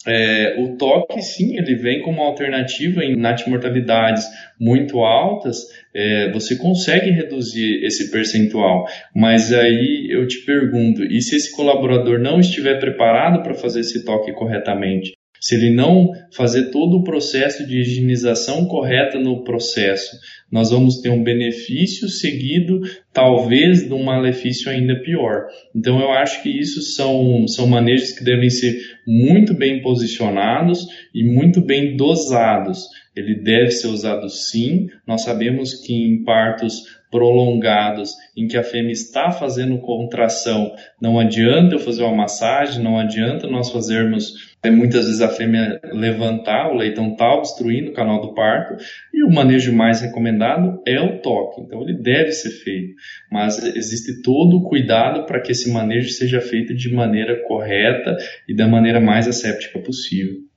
é, 0.06 0.56
o 0.58 0.76
toque, 0.76 1.22
sim, 1.22 1.56
ele 1.56 1.76
vem 1.76 2.02
como 2.02 2.22
alternativa 2.22 3.04
em 3.04 3.16
natimortalidades 3.16 4.24
muito 4.58 4.98
altas, 5.00 5.58
é, 5.94 6.30
você 6.32 6.56
consegue 6.56 7.10
reduzir 7.10 7.84
esse 7.84 8.10
percentual. 8.10 8.86
Mas 9.14 9.52
aí 9.52 10.08
eu 10.10 10.26
te 10.26 10.38
pergunto, 10.44 11.04
e 11.04 11.22
se 11.22 11.36
esse 11.36 11.54
colaborador 11.54 12.18
não 12.18 12.40
estiver 12.40 12.80
preparado 12.80 13.42
para 13.42 13.54
fazer 13.54 13.80
esse 13.80 14.04
toque 14.04 14.32
corretamente? 14.32 15.12
Se 15.42 15.56
ele 15.56 15.70
não 15.70 16.12
fazer 16.30 16.70
todo 16.70 16.98
o 16.98 17.02
processo 17.02 17.66
de 17.66 17.80
higienização 17.80 18.64
correta 18.66 19.18
no 19.18 19.42
processo, 19.42 20.16
nós 20.48 20.70
vamos 20.70 21.00
ter 21.00 21.08
um 21.08 21.24
benefício 21.24 22.08
seguido, 22.08 22.80
talvez, 23.12 23.84
de 23.84 23.92
um 23.92 24.04
malefício 24.04 24.70
ainda 24.70 25.02
pior. 25.02 25.46
Então, 25.74 25.98
eu 25.98 26.12
acho 26.12 26.44
que 26.44 26.48
isso 26.48 26.80
são, 26.80 27.48
são 27.48 27.66
manejos 27.66 28.12
que 28.12 28.22
devem 28.22 28.48
ser 28.48 28.78
muito 29.04 29.52
bem 29.52 29.82
posicionados 29.82 30.86
e 31.12 31.24
muito 31.24 31.60
bem 31.60 31.96
dosados. 31.96 32.86
Ele 33.16 33.34
deve 33.34 33.72
ser 33.72 33.88
usado 33.88 34.28
sim. 34.30 34.86
Nós 35.04 35.24
sabemos 35.24 35.74
que 35.74 35.92
em 35.92 36.22
partos 36.22 36.84
prolongados 37.12 38.16
em 38.34 38.48
que 38.48 38.56
a 38.56 38.64
fêmea 38.64 38.90
está 38.90 39.30
fazendo 39.30 39.78
contração, 39.78 40.74
não 41.00 41.20
adianta 41.20 41.74
eu 41.74 41.78
fazer 41.78 42.02
uma 42.02 42.16
massagem, 42.16 42.82
não 42.82 42.98
adianta 42.98 43.46
nós 43.46 43.70
fazermos 43.70 44.50
é, 44.64 44.70
muitas 44.70 45.04
vezes 45.04 45.20
a 45.20 45.28
fêmea 45.28 45.78
levantar, 45.92 46.72
o 46.72 46.76
leitão 46.76 47.12
está 47.12 47.34
obstruindo 47.34 47.90
o 47.90 47.94
canal 47.94 48.20
do 48.20 48.32
parto, 48.32 48.82
e 49.12 49.22
o 49.22 49.30
manejo 49.30 49.72
mais 49.74 50.00
recomendado 50.00 50.80
é 50.86 51.00
o 51.00 51.20
toque. 51.20 51.60
Então 51.60 51.82
ele 51.82 52.00
deve 52.00 52.32
ser 52.32 52.50
feito, 52.50 52.94
mas 53.30 53.62
existe 53.76 54.22
todo 54.22 54.56
o 54.56 54.62
cuidado 54.62 55.26
para 55.26 55.40
que 55.40 55.52
esse 55.52 55.70
manejo 55.70 56.08
seja 56.10 56.40
feito 56.40 56.74
de 56.74 56.94
maneira 56.94 57.42
correta 57.46 58.16
e 58.48 58.54
da 58.54 58.66
maneira 58.66 59.00
mais 59.00 59.28
asséptica 59.28 59.78
possível. 59.80 60.51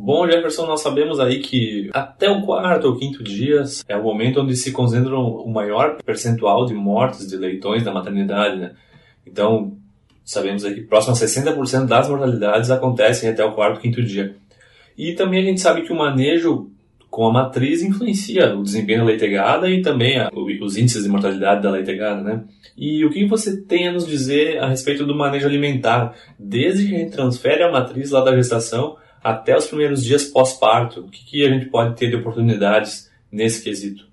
Bom, 0.00 0.30
Jefferson, 0.30 0.64
nós 0.64 0.80
sabemos 0.80 1.18
aí 1.18 1.40
que 1.40 1.90
até 1.92 2.30
o 2.30 2.42
quarto 2.42 2.86
ou 2.86 2.96
quinto 2.96 3.22
dia 3.24 3.64
é 3.88 3.96
o 3.96 4.02
momento 4.02 4.40
onde 4.40 4.54
se 4.54 4.70
concentra 4.70 5.12
o 5.18 5.50
maior 5.50 6.00
percentual 6.04 6.64
de 6.64 6.72
mortes 6.72 7.28
de 7.28 7.36
leitões 7.36 7.82
da 7.82 7.92
maternidade, 7.92 8.60
né? 8.60 8.72
Então, 9.26 9.76
sabemos 10.24 10.64
aí 10.64 10.76
que 10.76 10.82
próximo 10.82 11.14
a 11.14 11.18
60% 11.18 11.86
das 11.86 12.08
mortalidades 12.08 12.70
acontecem 12.70 13.28
até 13.28 13.44
o 13.44 13.52
quarto, 13.52 13.80
quinto 13.80 14.00
dia. 14.00 14.36
E 14.96 15.14
também 15.14 15.40
a 15.40 15.46
gente 15.46 15.60
sabe 15.60 15.82
que 15.82 15.92
o 15.92 15.96
manejo 15.96 16.70
com 17.10 17.26
a 17.26 17.32
matriz 17.32 17.82
influencia 17.82 18.54
o 18.54 18.62
desempenho 18.62 19.00
da 19.00 19.06
leitegada 19.06 19.68
e 19.68 19.82
também 19.82 20.16
a, 20.16 20.30
os 20.62 20.76
índices 20.76 21.02
de 21.02 21.08
mortalidade 21.08 21.60
da 21.60 21.72
leitegada, 21.72 22.22
né? 22.22 22.44
E 22.76 23.04
o 23.04 23.10
que 23.10 23.26
você 23.26 23.60
tem 23.62 23.88
a 23.88 23.92
nos 23.92 24.06
dizer 24.06 24.58
a 24.62 24.68
respeito 24.68 25.04
do 25.04 25.14
manejo 25.14 25.48
alimentar, 25.48 26.14
desde 26.38 26.86
que 26.86 26.94
a 26.94 26.98
gente 26.98 27.10
transfere 27.10 27.64
a 27.64 27.72
matriz 27.72 28.12
lá 28.12 28.20
da 28.20 28.36
gestação 28.36 28.96
até 29.22 29.56
os 29.56 29.66
primeiros 29.66 30.02
dias 30.02 30.24
pós-parto? 30.24 31.00
O 31.00 31.08
que, 31.08 31.24
que 31.24 31.46
a 31.46 31.50
gente 31.50 31.66
pode 31.66 31.96
ter 31.96 32.08
de 32.08 32.16
oportunidades 32.16 33.10
nesse 33.30 33.62
quesito? 33.62 34.07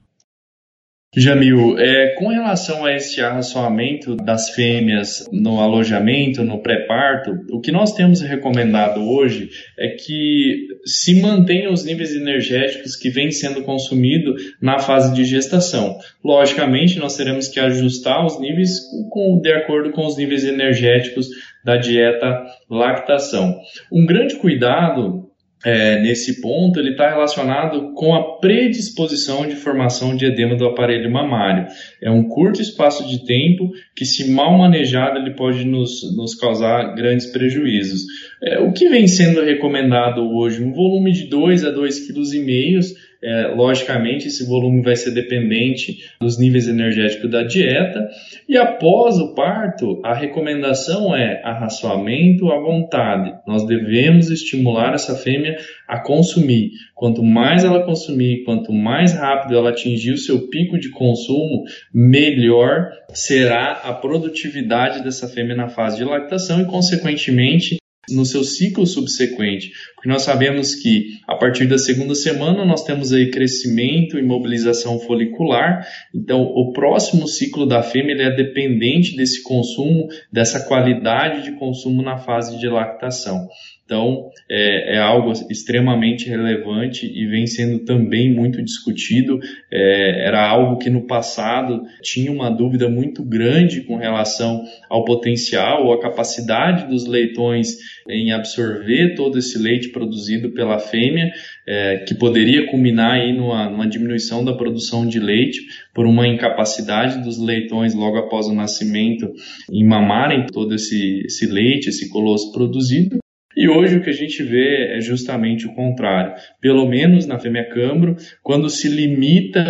Jamil, 1.18 1.80
é, 1.80 2.14
com 2.16 2.28
relação 2.28 2.84
a 2.84 2.94
esse 2.94 3.22
arraçoamento 3.22 4.16
das 4.16 4.50
fêmeas 4.50 5.26
no 5.32 5.62
alojamento, 5.62 6.44
no 6.44 6.62
pré-parto, 6.62 7.32
o 7.52 7.62
que 7.62 7.72
nós 7.72 7.94
temos 7.94 8.20
recomendado 8.20 9.02
hoje 9.02 9.50
é 9.80 9.90
que 9.90 10.68
se 10.86 11.22
mantenham 11.22 11.72
os 11.72 11.86
níveis 11.86 12.14
energéticos 12.14 12.98
que 12.98 13.10
vêm 13.10 13.32
sendo 13.32 13.64
consumidos 13.64 14.56
na 14.62 14.78
fase 14.78 15.14
de 15.16 15.24
gestação. 15.24 15.98
Logicamente, 16.24 17.00
nós 17.00 17.16
teremos 17.16 17.48
que 17.48 17.62
ajustar 17.62 18.26
os 18.26 18.38
níveis 18.40 18.82
com, 19.10 19.40
de 19.40 19.54
acordo 19.54 19.92
com 19.92 20.06
os 20.06 20.18
níveis 20.18 20.44
energéticos 20.44 21.30
da 21.64 21.78
dieta 21.78 22.44
lactação. 22.70 23.58
Um 23.92 24.06
grande 24.06 24.36
cuidado 24.36 25.25
é, 25.64 26.00
nesse 26.02 26.42
ponto, 26.42 26.80
ele 26.80 26.92
está 26.92 27.10
relacionado 27.10 27.94
com 27.94 28.14
a 28.14 28.38
predisposição 28.40 29.48
de 29.48 29.56
formação 29.56 30.16
de 30.16 30.26
edema 30.26 30.56
do 30.56 30.66
aparelho 30.66 31.12
mamário. 31.12 31.68
É 32.02 32.10
um 32.12 32.24
curto 32.24 32.62
espaço 32.62 33.08
de 33.08 33.26
tempo 33.26 33.72
que, 33.96 34.06
se 34.06 34.32
mal 34.32 34.58
manejado, 34.58 35.18
ele 35.18 35.32
pode 35.32 35.66
nos, 35.66 36.16
nos 36.16 36.36
causar 36.36 36.94
grandes 36.94 37.26
prejuízos. 37.26 38.04
É, 38.44 38.60
o 38.60 38.72
que 38.74 38.90
vem 38.90 39.08
sendo 39.08 39.44
recomendado 39.44 40.22
hoje? 40.36 40.64
Um 40.64 40.72
volume 40.74 41.12
de 41.12 41.28
2 41.28 41.66
a 41.66 41.72
2,5 41.72 42.14
kg 42.14 42.96
é, 43.24 43.48
logicamente, 43.48 44.28
esse 44.28 44.46
volume 44.46 44.82
vai 44.82 44.96
ser 44.96 45.12
dependente 45.12 45.98
dos 46.20 46.40
níveis 46.40 46.68
energéticos 46.68 47.30
da 47.30 47.44
dieta. 47.44 48.08
E 48.48 48.58
após 48.58 49.18
o 49.18 49.34
parto, 49.34 50.02
a 50.04 50.14
recomendação 50.14 51.16
é 51.16 51.42
arraçoamento 51.44 52.52
à 52.52 52.60
vontade. 52.60 53.34
Nós 53.48 53.66
devemos 53.66 54.30
estimular 54.30 54.94
essa 54.94 55.16
fêmea 55.16 55.58
a 55.88 56.00
consumir. 56.00 56.72
Quanto 56.94 57.24
mais 57.24 57.64
ela 57.64 57.86
consumir, 57.86 58.44
quanto 58.44 58.72
mais 58.72 59.14
rápido 59.14 59.56
ela 59.56 59.70
atingir 59.70 60.12
o 60.12 60.18
seu 60.18 60.48
pico 60.50 60.78
de 60.78 60.90
consumo, 60.90 61.64
melhor 61.94 62.92
será 63.14 63.82
a 63.84 63.94
produtividade 63.94 65.04
dessa 65.04 65.28
fêmea 65.28 65.56
na 65.56 65.68
fase 65.68 65.98
de 65.98 66.04
lactação 66.04 66.62
e, 66.62 66.66
consequentemente, 66.66 67.78
no 68.10 68.26
seu 68.26 68.44
ciclo 68.44 68.86
subsequente, 68.86 69.72
porque 69.96 70.10
nós 70.10 70.24
sabemos 70.24 70.76
que 70.76 71.20
a 71.28 71.36
partir 71.36 71.68
da 71.68 71.78
segunda 71.78 72.16
semana 72.16 72.66
nós 72.66 72.84
temos 72.84 73.12
aí 73.12 73.32
crescimento 73.32 74.18
e 74.18 74.24
mobilização 74.24 75.00
folicular, 75.00 75.86
então 76.14 76.42
o 76.42 76.72
próximo 76.74 77.28
ciclo 77.28 77.66
da 77.66 77.82
fêmea 77.82 78.16
é 78.22 78.36
dependente 78.36 79.16
desse 79.16 79.42
consumo, 79.44 80.08
dessa 80.32 80.60
qualidade 80.62 81.44
de 81.44 81.58
consumo 81.58 82.02
na 82.02 82.18
fase 82.18 82.60
de 82.60 82.68
lactação. 82.68 83.48
Então, 83.86 84.32
é, 84.50 84.96
é, 84.96 84.98
algo 84.98 85.32
extremamente 85.48 86.28
relevante 86.28 87.06
e 87.06 87.28
vem 87.28 87.46
sendo 87.46 87.86
também 87.86 88.34
muito 88.34 88.64
discutido. 88.64 89.40
É, 89.72 90.26
era 90.28 90.44
algo 90.44 90.80
que 90.80 90.90
no 90.90 91.06
passado 91.06 91.84
tinha 92.02 92.32
uma 92.32 92.50
dúvida 92.50 92.90
muito 92.90 93.24
grande 93.24 93.82
com 93.82 93.96
relação 93.96 94.64
ao 94.90 95.06
potencial 95.06 95.86
ou 95.86 95.94
à 95.94 96.02
capacidade 96.02 96.88
dos 96.88 97.06
leitões 97.06 97.78
em 98.10 98.32
absorver 98.32 99.14
todo 99.14 99.38
esse 99.38 99.60
leite 99.60 99.90
produzido 99.90 100.52
pela 100.52 100.80
fêmea, 100.80 101.32
é, 101.68 101.98
que 102.08 102.16
poderia 102.16 102.66
culminar 102.66 103.12
aí 103.12 103.34
numa, 103.34 103.70
numa 103.70 103.88
diminuição 103.88 104.44
da 104.44 104.54
produção 104.54 105.06
de 105.06 105.20
leite 105.20 105.60
por 105.94 106.08
uma 106.08 106.28
incapacidade 106.28 107.24
dos 107.24 107.38
leitões 107.38 107.94
logo 107.94 108.18
após 108.18 108.48
o 108.48 108.54
nascimento 108.54 109.32
em 109.72 109.86
mamarem 109.86 110.48
todo 110.48 110.74
esse, 110.74 111.22
esse 111.26 111.46
leite, 111.46 111.90
esse 111.90 112.10
colosso 112.10 112.52
produzido. 112.52 113.20
E 113.56 113.70
hoje 113.70 113.98
o 113.98 114.02
que 114.02 114.10
a 114.10 114.14
gente 114.14 114.44
vê 114.44 114.98
é 114.98 115.02
justamente 115.02 115.66
o 115.66 115.74
contrário. 115.74 116.34
Pelo 116.60 116.88
menos 116.88 117.26
na 117.26 117.40
fêmea 117.40 117.70
cambro, 117.70 118.16
quando 118.44 118.70
se 118.70 118.90
limita 118.90 119.64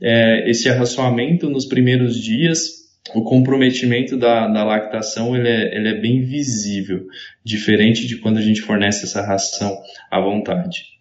é, 0.00 0.48
esse 0.48 0.68
arraçoamento 0.68 1.50
nos 1.50 1.66
primeiros 1.66 2.16
dias, 2.16 2.82
o 3.14 3.24
comprometimento 3.24 4.16
da, 4.16 4.46
da 4.46 4.64
lactação 4.64 5.36
ele 5.36 5.48
é, 5.48 5.76
ele 5.76 5.88
é 5.88 6.00
bem 6.00 6.22
visível, 6.22 7.06
diferente 7.44 8.06
de 8.06 8.18
quando 8.18 8.38
a 8.38 8.42
gente 8.42 8.62
fornece 8.62 9.04
essa 9.04 9.22
ração 9.22 9.76
à 10.10 10.20
vontade. 10.20 10.92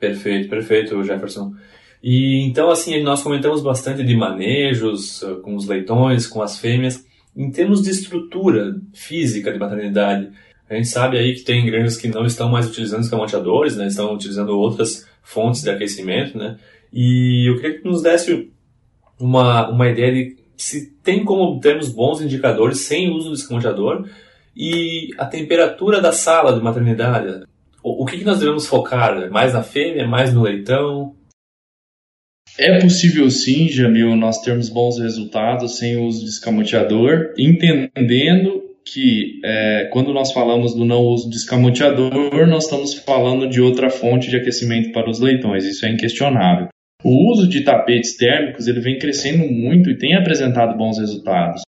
Perfeito, 0.00 0.48
perfeito, 0.48 1.02
Jefferson. 1.04 1.52
E 2.02 2.40
então, 2.44 2.70
assim, 2.70 3.00
nós 3.02 3.22
comentamos 3.22 3.62
bastante 3.62 4.02
de 4.02 4.16
manejos 4.16 5.22
uh, 5.22 5.40
com 5.42 5.54
os 5.54 5.68
leitões, 5.68 6.26
com 6.26 6.42
as 6.42 6.58
fêmeas. 6.58 7.06
Em 7.36 7.50
termos 7.50 7.82
de 7.82 7.90
estrutura 7.90 8.74
física 8.92 9.52
de 9.52 9.58
maternidade, 9.58 10.30
a 10.68 10.74
gente 10.74 10.88
sabe 10.88 11.18
aí 11.18 11.34
que 11.34 11.42
tem 11.42 11.66
granjas 11.66 11.96
que 11.96 12.08
não 12.08 12.24
estão 12.24 12.48
mais 12.48 12.68
utilizando 12.68 13.02
escamoteadores, 13.02 13.76
né? 13.76 13.86
Estão 13.86 14.14
utilizando 14.14 14.58
outras 14.58 15.06
fontes 15.22 15.62
de 15.62 15.70
aquecimento, 15.70 16.38
né? 16.38 16.58
E 16.92 17.48
eu 17.48 17.56
queria 17.56 17.78
que 17.78 17.84
nos 17.84 18.02
desse 18.02 18.50
uma, 19.18 19.70
uma 19.70 19.88
ideia 19.88 20.12
de 20.12 20.36
se 20.56 20.92
tem 21.02 21.24
como 21.24 21.42
obtermos 21.42 21.88
bons 21.88 22.20
indicadores 22.20 22.80
sem 22.80 23.10
uso 23.10 23.28
do 23.28 23.34
escamoteador 23.34 24.08
e 24.56 25.08
a 25.18 25.26
temperatura 25.26 26.00
da 26.00 26.12
sala 26.12 26.52
de 26.52 26.62
maternidade. 26.62 27.44
O, 27.82 28.02
o 28.02 28.06
que, 28.06 28.18
que 28.18 28.24
nós 28.24 28.38
devemos 28.38 28.66
focar? 28.66 29.30
Mais 29.30 29.54
na 29.54 29.62
fêmea, 29.62 30.06
mais 30.06 30.32
no 30.32 30.42
leitão? 30.42 31.16
É 32.58 32.78
possível 32.80 33.30
sim, 33.30 33.68
Jamil, 33.68 34.14
nós 34.14 34.40
termos 34.42 34.68
bons 34.68 34.98
resultados 34.98 35.78
sem 35.78 35.96
o 35.96 36.04
uso 36.04 36.22
de 36.24 36.30
escamoteador, 36.30 37.32
entendendo 37.38 38.61
que 38.92 39.40
é, 39.44 39.88
quando 39.92 40.12
nós 40.12 40.32
falamos 40.32 40.74
do 40.74 40.84
não 40.84 41.00
uso 41.02 41.30
de 41.30 41.36
escamoteador, 41.36 42.46
nós 42.46 42.64
estamos 42.64 42.94
falando 42.94 43.48
de 43.48 43.60
outra 43.60 43.88
fonte 43.88 44.28
de 44.28 44.36
aquecimento 44.36 44.92
para 44.92 45.08
os 45.08 45.20
leitões, 45.20 45.64
isso 45.64 45.86
é 45.86 45.90
inquestionável. 45.90 46.68
O 47.04 47.32
uso 47.32 47.48
de 47.48 47.62
tapetes 47.62 48.16
térmicos 48.16 48.68
ele 48.68 48.80
vem 48.80 48.98
crescendo 48.98 49.50
muito 49.50 49.90
e 49.90 49.96
tem 49.96 50.14
apresentado 50.14 50.76
bons 50.76 50.98
resultados. 50.98 51.62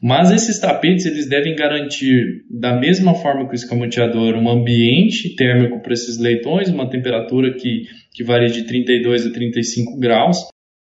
Mas 0.00 0.30
esses 0.30 0.60
tapetes 0.60 1.06
eles 1.06 1.28
devem 1.28 1.56
garantir, 1.56 2.44
da 2.48 2.78
mesma 2.78 3.14
forma 3.14 3.46
que 3.46 3.52
o 3.52 3.56
escamoteador, 3.56 4.36
um 4.36 4.48
ambiente 4.48 5.34
térmico 5.34 5.82
para 5.82 5.92
esses 5.92 6.18
leitões, 6.18 6.70
uma 6.70 6.88
temperatura 6.88 7.52
que, 7.52 7.82
que 8.14 8.22
varia 8.22 8.48
de 8.48 8.62
32 8.64 9.26
a 9.26 9.32
35 9.32 9.98
graus, 9.98 10.38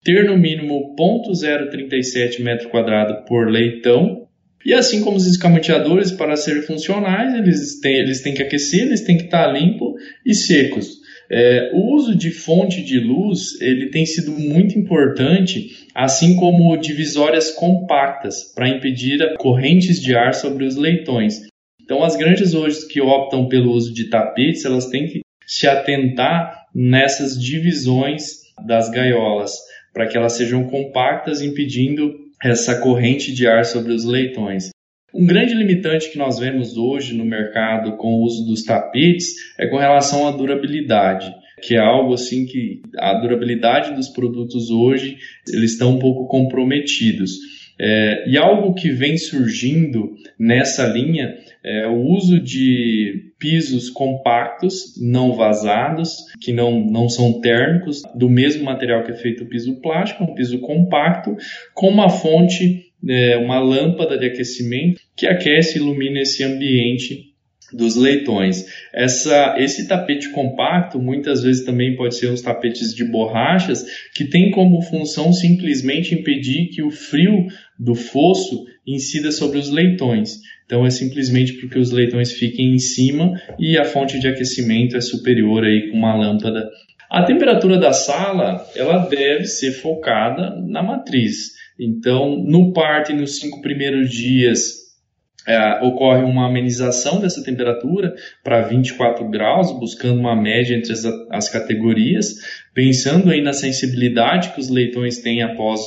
ter 0.04 0.26
no 0.26 0.38
mínimo 0.38 0.96
0,037 0.98 2.42
metro 2.42 2.70
quadrado 2.70 3.24
por 3.26 3.48
leitão 3.50 4.23
e 4.66 4.74
assim 4.74 5.02
como 5.02 5.18
os 5.18 5.28
escamoteadores, 5.28 6.12
para 6.12 6.36
serem 6.36 6.62
funcionais, 6.62 7.34
eles 7.34 7.80
têm, 7.80 7.96
eles 7.98 8.22
têm 8.22 8.34
que 8.34 8.42
aquecer, 8.42 8.84
eles 8.84 9.02
têm 9.02 9.18
que 9.18 9.26
estar 9.26 9.48
limpo 9.48 9.96
e 10.26 10.34
secos. 10.34 11.02
É, 11.30 11.72
o 11.74 11.96
uso 11.96 12.16
de 12.16 12.32
fonte 12.32 12.84
de 12.84 13.00
luz 13.00 13.60
ele 13.62 13.90
tem 13.90 14.06
sido 14.06 14.32
muito 14.32 14.78
importante, 14.78 15.88
assim 15.96 16.36
como 16.36 16.78
divisórias 16.78 17.52
compactas 17.52 18.54
para 18.54 18.70
impedir 18.70 19.20
correntes 19.38 20.00
de 20.00 20.16
ar 20.16 20.34
sobre 20.34 20.66
os 20.66 20.76
leitões. 20.76 21.42
Então, 21.82 22.04
as 22.04 22.16
granjas 22.16 22.54
hoje 22.54 22.88
que 22.88 23.02
optam 23.02 23.48
pelo 23.48 23.72
uso 23.72 23.94
de 23.94 24.10
tapetes, 24.10 24.64
elas 24.64 24.88
têm 24.88 25.08
que 25.08 25.22
se 25.46 25.68
atentar 25.68 26.66
nessas 26.74 27.40
divisões 27.40 28.44
das 28.66 28.90
gaiolas, 28.90 29.54
para 29.94 30.08
que 30.08 30.18
elas 30.18 30.34
sejam 30.34 30.64
compactas, 30.66 31.42
impedindo 31.42 32.23
essa 32.44 32.80
corrente 32.82 33.34
de 33.34 33.48
ar 33.48 33.66
sobre 33.66 33.94
os 33.94 34.04
leitões. 34.04 34.70
Um 35.14 35.26
grande 35.26 35.54
limitante 35.54 36.12
que 36.12 36.18
nós 36.18 36.40
vemos 36.40 36.76
hoje 36.76 37.16
no 37.16 37.24
mercado 37.24 37.98
com 37.98 38.16
o 38.16 38.24
uso 38.24 38.46
dos 38.46 38.64
tapetes 38.64 39.34
é 39.60 39.68
com 39.68 39.78
relação 39.78 40.28
à 40.28 40.32
durabilidade, 40.32 41.32
que 41.62 41.76
é 41.76 41.80
algo 41.80 42.14
assim 42.14 42.46
que 42.46 42.82
a 42.98 43.14
durabilidade 43.20 43.94
dos 43.94 44.10
produtos 44.10 44.72
hoje 44.72 45.18
eles 45.48 45.74
estão 45.74 45.96
um 45.96 46.00
pouco 46.00 46.28
comprometidos. 46.28 47.32
É, 47.80 48.30
e 48.30 48.38
algo 48.38 48.74
que 48.74 48.90
vem 48.90 49.18
surgindo 49.18 50.16
nessa 50.40 50.86
linha 50.88 51.36
é 51.64 51.88
o 51.88 52.02
uso 52.02 52.40
de 52.40 53.23
pisos 53.44 53.90
compactos, 53.90 54.94
não 54.98 55.34
vazados, 55.34 56.16
que 56.40 56.54
não, 56.54 56.80
não 56.80 57.10
são 57.10 57.42
térmicos, 57.42 58.02
do 58.16 58.30
mesmo 58.30 58.64
material 58.64 59.04
que 59.04 59.12
é 59.12 59.16
feito 59.16 59.44
o 59.44 59.48
piso 59.50 59.82
plástico, 59.82 60.24
um 60.24 60.34
piso 60.34 60.60
compacto, 60.60 61.36
com 61.74 61.90
uma 61.90 62.10
fonte, 62.10 62.86
é, 63.06 63.36
uma 63.36 63.60
lâmpada 63.60 64.18
de 64.18 64.28
aquecimento 64.28 65.02
que 65.14 65.28
aquece 65.28 65.78
e 65.78 65.82
ilumina 65.82 66.22
esse 66.22 66.42
ambiente 66.42 67.34
dos 67.74 67.98
leitões. 67.98 68.66
Essa, 68.94 69.56
esse 69.58 69.90
tapete 69.90 70.30
compacto 70.30 70.98
muitas 70.98 71.44
vezes 71.44 71.66
também 71.66 71.98
pode 71.98 72.16
ser 72.16 72.28
os 72.28 72.42
tapetes 72.42 72.96
de 72.96 73.04
borrachas 73.04 73.86
que 74.16 74.24
tem 74.24 74.52
como 74.52 74.82
função 74.84 75.34
simplesmente 75.34 76.16
impedir 76.16 76.70
que 76.70 76.82
o 76.82 76.92
frio 76.92 77.48
do 77.78 77.94
fosso 77.94 78.64
incida 78.86 79.32
sobre 79.32 79.58
os 79.58 79.70
leitões. 79.70 80.40
Então 80.66 80.86
é 80.86 80.90
simplesmente 80.90 81.54
porque 81.54 81.80
os 81.80 81.92
leitões 81.92 82.32
fiquem 82.32 82.74
em 82.74 82.80
cima 82.80 83.34
e 83.60 83.78
a 83.78 83.86
fonte 83.86 84.20
de 84.20 84.28
aquecimento 84.28 84.98
é 84.98 85.02
superior 85.02 85.64
aí 85.64 85.90
com 85.90 85.98
uma 85.98 86.16
lâmpada. 86.16 86.70
A 87.10 87.24
temperatura 87.24 87.78
da 87.78 87.94
sala 87.94 88.66
ela 88.76 89.06
deve 89.08 89.46
ser 89.46 89.72
focada 89.72 90.56
na 90.68 90.82
matriz. 90.82 91.54
Então 91.80 92.38
no 92.44 92.74
parto 92.74 93.12
e 93.12 93.16
nos 93.16 93.40
cinco 93.40 93.62
primeiros 93.62 94.10
dias 94.10 94.84
é, 95.48 95.84
ocorre 95.84 96.24
uma 96.24 96.48
amenização 96.48 97.20
dessa 97.20 97.44
temperatura 97.44 98.14
para 98.44 98.62
24 98.62 99.30
graus, 99.30 99.78
buscando 99.78 100.20
uma 100.20 100.36
média 100.36 100.76
entre 100.76 100.94
as, 100.94 101.04
as, 101.30 101.50
categorias, 101.50 102.36
pensando 102.74 103.30
aí 103.30 103.42
na 103.42 103.52
sensibilidade 103.52 104.54
que 104.54 104.60
os 104.60 104.70
leitões 104.70 105.20
têm 105.20 105.42
após 105.42 105.82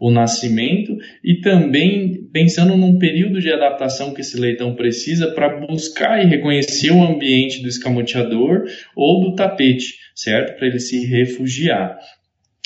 o 0.00 0.10
nascimento 0.10 0.96
e 1.22 1.40
também 1.40 2.21
pensando 2.32 2.76
num 2.76 2.98
período 2.98 3.40
de 3.40 3.52
adaptação 3.52 4.14
que 4.14 4.22
esse 4.22 4.38
leitão 4.40 4.74
precisa 4.74 5.28
para 5.32 5.60
buscar 5.60 6.24
e 6.24 6.28
reconhecer 6.28 6.90
o 6.90 7.02
ambiente 7.02 7.62
do 7.62 7.68
escamoteador 7.68 8.64
ou 8.96 9.20
do 9.20 9.34
tapete, 9.34 9.98
certo? 10.14 10.56
Para 10.56 10.66
ele 10.66 10.80
se 10.80 11.04
refugiar. 11.06 11.98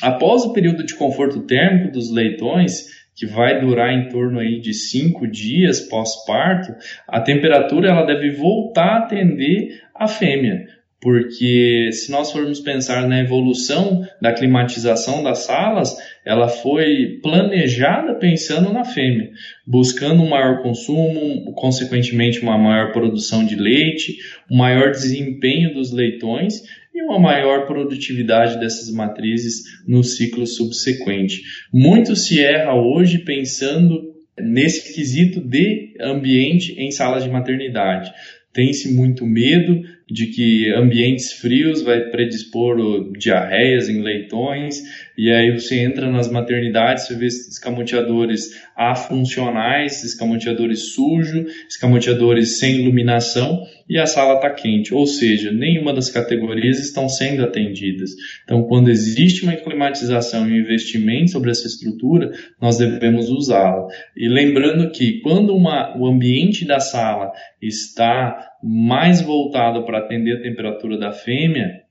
Após 0.00 0.44
o 0.44 0.52
período 0.52 0.85
de 0.85 0.94
conforto 0.94 1.46
térmico 1.46 1.90
dos 1.90 2.12
leitões, 2.12 2.94
que 3.16 3.24
vai 3.24 3.59
durar 3.61 3.92
em 3.92 4.11
torno 4.11 4.38
aí 4.38 4.61
de 4.61 4.74
cinco 4.74 5.26
dias 5.26 5.81
pós-parto, 5.81 6.74
a 7.09 7.20
temperatura 7.20 7.88
ela 7.88 8.05
deve 8.05 8.31
voltar 8.31 8.85
a 8.85 8.98
atender 8.98 9.81
a 9.94 10.07
fêmea, 10.07 10.66
porque 11.07 11.90
se 11.92 12.11
nós 12.11 12.33
formos 12.33 12.59
pensar 12.59 13.07
na 13.07 13.21
evolução 13.21 14.05
da 14.21 14.33
climatização 14.33 15.23
das 15.23 15.45
salas, 15.45 15.97
ela 16.25 16.49
foi 16.49 17.21
planejada 17.23 18.16
pensando 18.16 18.73
na 18.73 18.85
fêmea, 18.85 19.31
buscando 19.64 20.21
um 20.25 20.29
maior 20.29 20.64
consumo, 20.64 21.53
consequentemente 21.53 22.40
uma 22.40 22.59
maior 22.59 22.90
produção 22.90 23.47
de 23.47 23.55
leite, 23.55 24.16
um 24.51 24.57
maior 24.57 24.90
desempenho 24.90 25.73
dos 25.75 25.92
leitões 25.92 26.64
e 26.92 27.01
uma 27.05 27.21
maior 27.21 27.69
produtividade 27.69 28.59
dessas 28.59 28.92
matrizes 28.92 29.62
no 29.87 30.03
ciclo 30.03 30.45
subsequente. 30.45 31.40
Muito 31.73 32.16
se 32.16 32.42
erra 32.42 32.75
hoje 32.75 33.19
pensando 33.19 34.12
nesse 34.37 34.92
quesito 34.92 35.40
de 35.40 35.95
ambiente 36.01 36.75
em 36.77 36.90
salas 36.90 37.23
de 37.23 37.31
maternidade. 37.31 38.12
Tem-se 38.53 38.92
muito 38.92 39.25
medo 39.25 39.83
de 40.09 40.29
que 40.29 40.73
ambientes 40.73 41.33
frios 41.33 41.83
vai 41.83 42.11
predispor 42.11 43.11
diarreias 43.12 43.88
em 43.88 44.03
leitões, 44.03 44.83
e 45.16 45.31
aí 45.31 45.50
você 45.52 45.81
entra 45.81 46.11
nas 46.11 46.31
maternidades, 46.31 47.07
você 47.07 47.14
vê 47.14 47.26
escamoteadores 47.26 48.50
afuncionais, 48.76 50.05
escamoteadores 50.05 50.92
sujos, 50.92 51.50
escamoteadores 51.68 52.59
sem 52.59 52.81
iluminação, 52.81 53.62
e 53.88 53.98
a 53.98 54.07
sala 54.07 54.35
está 54.35 54.50
quente, 54.50 54.92
ou 54.92 55.07
seja, 55.07 55.52
nenhuma 55.52 55.94
das 55.94 56.11
categorias 56.11 56.81
estão 56.81 57.09
sendo 57.09 57.44
atendidas. 57.44 58.11
Então, 58.44 58.64
quando 58.64 58.90
existe 58.90 59.44
uma 59.44 59.55
climatização 59.55 60.46
e 60.46 60.52
um 60.52 60.57
investimento 60.57 61.31
sobre 61.31 61.50
essa 61.50 61.66
estrutura, 61.66 62.33
nós 62.61 62.79
devemos 62.79 63.31
usá-la. 63.31 63.87
E 64.16 64.29
lembrando 64.29 64.90
que 64.90 65.20
quando 65.20 65.55
uma, 65.55 65.96
o 65.96 66.07
ambiente 66.07 66.66
da 66.66 66.81
sala 66.81 67.31
está 67.62 68.50
mais 68.62 69.22
voltado 69.22 69.85
para 69.85 69.98
atender 69.98 70.37
a 70.37 70.42
temperatura 70.42 70.98
da 70.98 71.12
fêmea, 71.12 71.86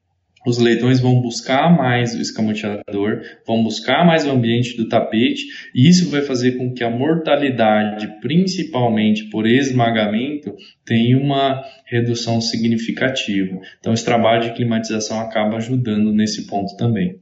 os 0.46 0.58
leitões 0.58 1.00
vão 1.00 1.20
buscar 1.22 1.76
mais 1.76 2.14
o 2.14 2.22
escamoteador, 2.22 3.22
vão 3.46 3.64
buscar 3.64 4.06
mais 4.06 4.26
o 4.26 4.32
ambiente 4.32 4.78
do 4.78 4.88
tapete, 4.88 5.46
e 5.74 5.90
isso 5.90 6.10
vai 6.10 6.22
fazer 6.22 6.54
com 6.54 6.74
que 6.74 6.84
a 6.84 6.90
mortalidade, 6.90 8.08
principalmente 8.22 9.26
por 9.30 9.48
esmagamento, 9.48 10.56
tenha 10.86 11.18
uma 11.18 11.64
redução 11.86 12.40
significativa. 12.40 13.60
Então, 13.80 13.94
esse 13.94 14.06
trabalho 14.06 14.44
de 14.44 14.54
climatização 14.54 15.20
acaba 15.20 15.58
ajudando 15.58 16.12
nesse 16.12 16.48
ponto 16.48 16.76
também. 16.78 17.20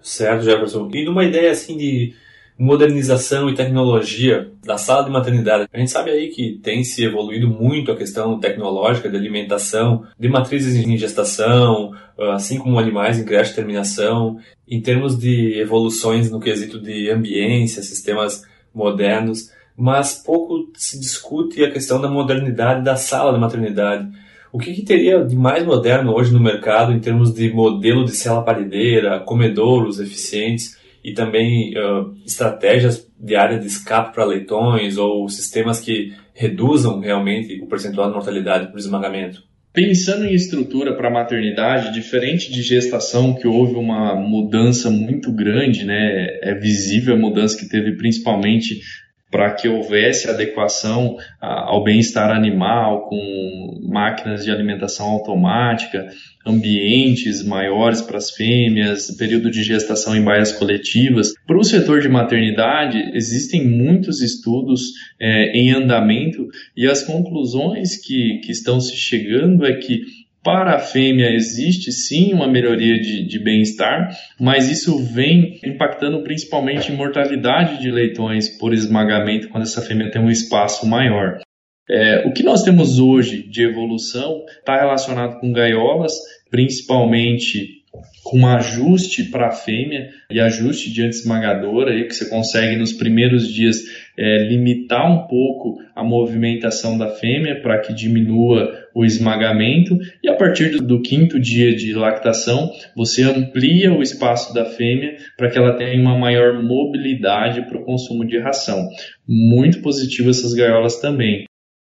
Certo, 0.00 0.44
Jefferson. 0.44 0.90
E 0.92 1.04
numa 1.04 1.24
ideia 1.24 1.50
assim 1.50 1.76
de 1.76 2.14
modernização 2.58 3.48
e 3.48 3.54
tecnologia 3.54 4.50
da 4.64 4.78
sala 4.78 5.04
de 5.04 5.10
maternidade. 5.10 5.68
A 5.72 5.78
gente 5.78 5.90
sabe 5.90 6.10
aí 6.10 6.28
que 6.28 6.60
tem 6.62 6.84
se 6.84 7.04
evoluído 7.04 7.48
muito 7.48 7.90
a 7.90 7.96
questão 7.96 8.38
tecnológica 8.38 9.10
de 9.10 9.16
alimentação, 9.16 10.04
de 10.18 10.28
matrizes 10.28 10.76
em 10.76 10.96
gestação, 10.96 11.92
assim 12.32 12.58
como 12.58 12.78
animais 12.78 13.18
em 13.18 13.24
creche 13.24 13.54
terminação, 13.54 14.38
em 14.68 14.80
termos 14.80 15.18
de 15.18 15.58
evoluções 15.58 16.30
no 16.30 16.40
quesito 16.40 16.80
de 16.80 17.10
ambiência, 17.10 17.82
sistemas 17.82 18.44
modernos, 18.72 19.50
mas 19.76 20.14
pouco 20.14 20.70
se 20.76 21.00
discute 21.00 21.64
a 21.64 21.70
questão 21.70 22.00
da 22.00 22.08
modernidade 22.08 22.84
da 22.84 22.94
sala 22.94 23.32
de 23.32 23.40
maternidade. 23.40 24.08
O 24.52 24.58
que, 24.58 24.72
que, 24.72 24.82
teria 24.82 25.24
de 25.24 25.34
mais 25.34 25.66
moderno 25.66 26.14
hoje 26.14 26.32
no 26.32 26.38
mercado 26.38 26.92
em 26.92 27.00
termos 27.00 27.34
de 27.34 27.52
modelo 27.52 28.04
de 28.04 28.12
cela 28.12 28.40
parideira, 28.40 29.18
comedouros 29.18 29.98
eficientes 29.98 30.78
e 31.04 31.12
também 31.12 31.74
uh, 31.76 32.14
estratégias 32.24 33.06
de 33.20 33.36
área 33.36 33.58
de 33.58 33.66
escape 33.66 34.14
para 34.14 34.24
leitões 34.24 34.96
ou 34.96 35.28
sistemas 35.28 35.78
que 35.78 36.14
reduzam 36.32 36.98
realmente 36.98 37.60
o 37.60 37.66
percentual 37.66 38.08
de 38.08 38.14
mortalidade 38.14 38.70
por 38.70 38.78
esmagamento? 38.78 39.42
Pensando 39.72 40.24
em 40.24 40.32
estrutura 40.32 40.96
para 40.96 41.10
maternidade, 41.10 41.92
diferente 41.92 42.50
de 42.50 42.62
gestação, 42.62 43.34
que 43.34 43.46
houve 43.46 43.74
uma 43.74 44.14
mudança 44.14 44.88
muito 44.88 45.32
grande, 45.32 45.84
né? 45.84 46.38
É 46.42 46.54
visível 46.54 47.14
a 47.14 47.18
mudança 47.18 47.58
que 47.58 47.68
teve 47.68 47.96
principalmente 47.96 48.80
para 49.34 49.50
que 49.50 49.66
houvesse 49.66 50.30
adequação 50.30 51.16
ao 51.40 51.82
bem-estar 51.82 52.30
animal, 52.30 53.08
com 53.08 53.80
máquinas 53.82 54.44
de 54.44 54.50
alimentação 54.52 55.06
automática, 55.06 56.06
ambientes 56.46 57.42
maiores 57.42 58.00
para 58.00 58.16
as 58.16 58.30
fêmeas, 58.30 59.10
período 59.18 59.50
de 59.50 59.64
gestação 59.64 60.14
em 60.14 60.22
baias 60.22 60.52
coletivas. 60.52 61.32
Para 61.48 61.58
o 61.58 61.64
setor 61.64 62.00
de 62.00 62.08
maternidade, 62.08 63.10
existem 63.12 63.66
muitos 63.66 64.22
estudos 64.22 64.92
é, 65.18 65.50
em 65.50 65.72
andamento 65.72 66.46
e 66.76 66.86
as 66.86 67.02
conclusões 67.02 67.96
que, 67.96 68.38
que 68.38 68.52
estão 68.52 68.78
se 68.78 68.96
chegando 68.96 69.66
é 69.66 69.72
que 69.72 70.23
para 70.44 70.76
a 70.76 70.78
fêmea 70.78 71.30
existe 71.30 71.90
sim 71.90 72.34
uma 72.34 72.46
melhoria 72.46 73.00
de, 73.00 73.26
de 73.26 73.38
bem-estar, 73.38 74.10
mas 74.38 74.70
isso 74.70 74.98
vem 74.98 75.58
impactando 75.64 76.22
principalmente 76.22 76.92
em 76.92 76.96
mortalidade 76.96 77.80
de 77.80 77.90
leitões 77.90 78.50
por 78.58 78.74
esmagamento 78.74 79.48
quando 79.48 79.62
essa 79.62 79.80
fêmea 79.80 80.10
tem 80.10 80.20
um 80.20 80.30
espaço 80.30 80.86
maior. 80.86 81.40
É, 81.88 82.26
o 82.26 82.32
que 82.32 82.42
nós 82.42 82.62
temos 82.62 82.98
hoje 82.98 83.42
de 83.48 83.62
evolução 83.62 84.44
está 84.58 84.76
relacionado 84.76 85.40
com 85.40 85.52
gaiolas, 85.52 86.12
principalmente 86.50 87.83
com 88.24 88.46
ajuste 88.46 89.24
para 89.24 89.48
a 89.48 89.52
fêmea 89.52 90.08
e 90.30 90.40
ajuste 90.40 90.90
de 90.90 91.02
anti-esmagadora, 91.02 91.92
aí 91.92 92.04
que 92.04 92.14
você 92.14 92.28
consegue 92.28 92.74
nos 92.74 92.94
primeiros 92.94 93.46
dias 93.46 93.76
é, 94.18 94.38
limitar 94.48 95.12
um 95.12 95.26
pouco 95.26 95.78
a 95.94 96.02
movimentação 96.02 96.96
da 96.96 97.08
fêmea 97.08 97.60
para 97.60 97.78
que 97.80 97.92
diminua 97.92 98.72
o 98.94 99.04
esmagamento 99.04 99.98
e 100.22 100.28
a 100.30 100.36
partir 100.36 100.70
do, 100.70 100.78
do 100.78 101.02
quinto 101.02 101.38
dia 101.38 101.76
de 101.76 101.92
lactação 101.92 102.70
você 102.96 103.22
amplia 103.22 103.92
o 103.92 104.02
espaço 104.02 104.54
da 104.54 104.64
fêmea 104.64 105.16
para 105.36 105.50
que 105.50 105.58
ela 105.58 105.76
tenha 105.76 106.00
uma 106.00 106.18
maior 106.18 106.62
mobilidade 106.62 107.62
para 107.68 107.78
o 107.78 107.84
consumo 107.84 108.24
de 108.24 108.38
ração. 108.38 108.88
Muito 109.28 109.82
positivo 109.82 110.30
essas 110.30 110.54
gaiolas 110.54 110.96
também. 110.96 111.44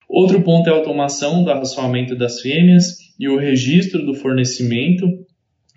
Outro 0.09 0.41
ponto 0.41 0.69
é 0.69 0.73
a 0.73 0.75
automação 0.75 1.43
do 1.43 1.51
racionamento 1.51 2.15
das 2.15 2.41
fêmeas 2.41 2.97
e 3.19 3.29
o 3.29 3.37
registro 3.37 4.05
do 4.05 4.13
fornecimento 4.13 5.24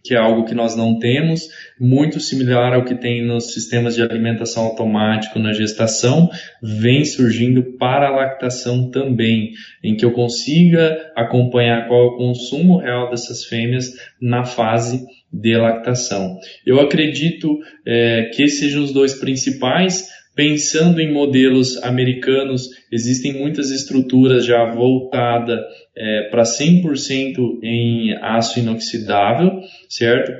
que 0.02 0.14
é 0.14 0.16
algo 0.18 0.44
que 0.44 0.54
nós 0.54 0.76
não 0.76 0.98
temos, 0.98 1.48
muito 1.78 2.20
similar 2.20 2.74
ao 2.74 2.84
que 2.84 2.94
tem 2.94 3.24
nos 3.24 3.52
sistemas 3.52 3.94
de 3.94 4.02
alimentação 4.02 4.64
automático 4.64 5.38
na 5.38 5.52
gestação, 5.52 6.30
vem 6.62 7.04
surgindo 7.04 7.62
para 7.78 8.08
a 8.08 8.16
lactação 8.16 8.90
também, 8.90 9.52
em 9.82 9.96
que 9.96 10.04
eu 10.04 10.12
consiga 10.12 11.12
acompanhar 11.16 11.88
qual 11.88 12.00
é 12.00 12.06
o 12.06 12.16
consumo 12.16 12.78
real 12.78 13.10
dessas 13.10 13.44
fêmeas 13.44 13.92
na 14.20 14.44
fase 14.44 15.04
de 15.32 15.56
lactação. 15.56 16.38
Eu 16.64 16.80
acredito 16.80 17.58
é, 17.86 18.30
que 18.34 18.42
esses 18.42 18.58
sejam 18.58 18.82
os 18.82 18.92
dois 18.92 19.14
principais, 19.14 20.08
Pensando 20.38 21.00
em 21.00 21.12
modelos 21.12 21.82
americanos, 21.82 22.68
existem 22.92 23.32
muitas 23.32 23.72
estruturas 23.72 24.46
já 24.46 24.64
voltadas 24.66 25.58
é, 25.96 26.28
para 26.30 26.44
100% 26.44 27.58
em 27.60 28.14
aço 28.22 28.60
inoxidável, 28.60 29.60
certo? 29.88 30.38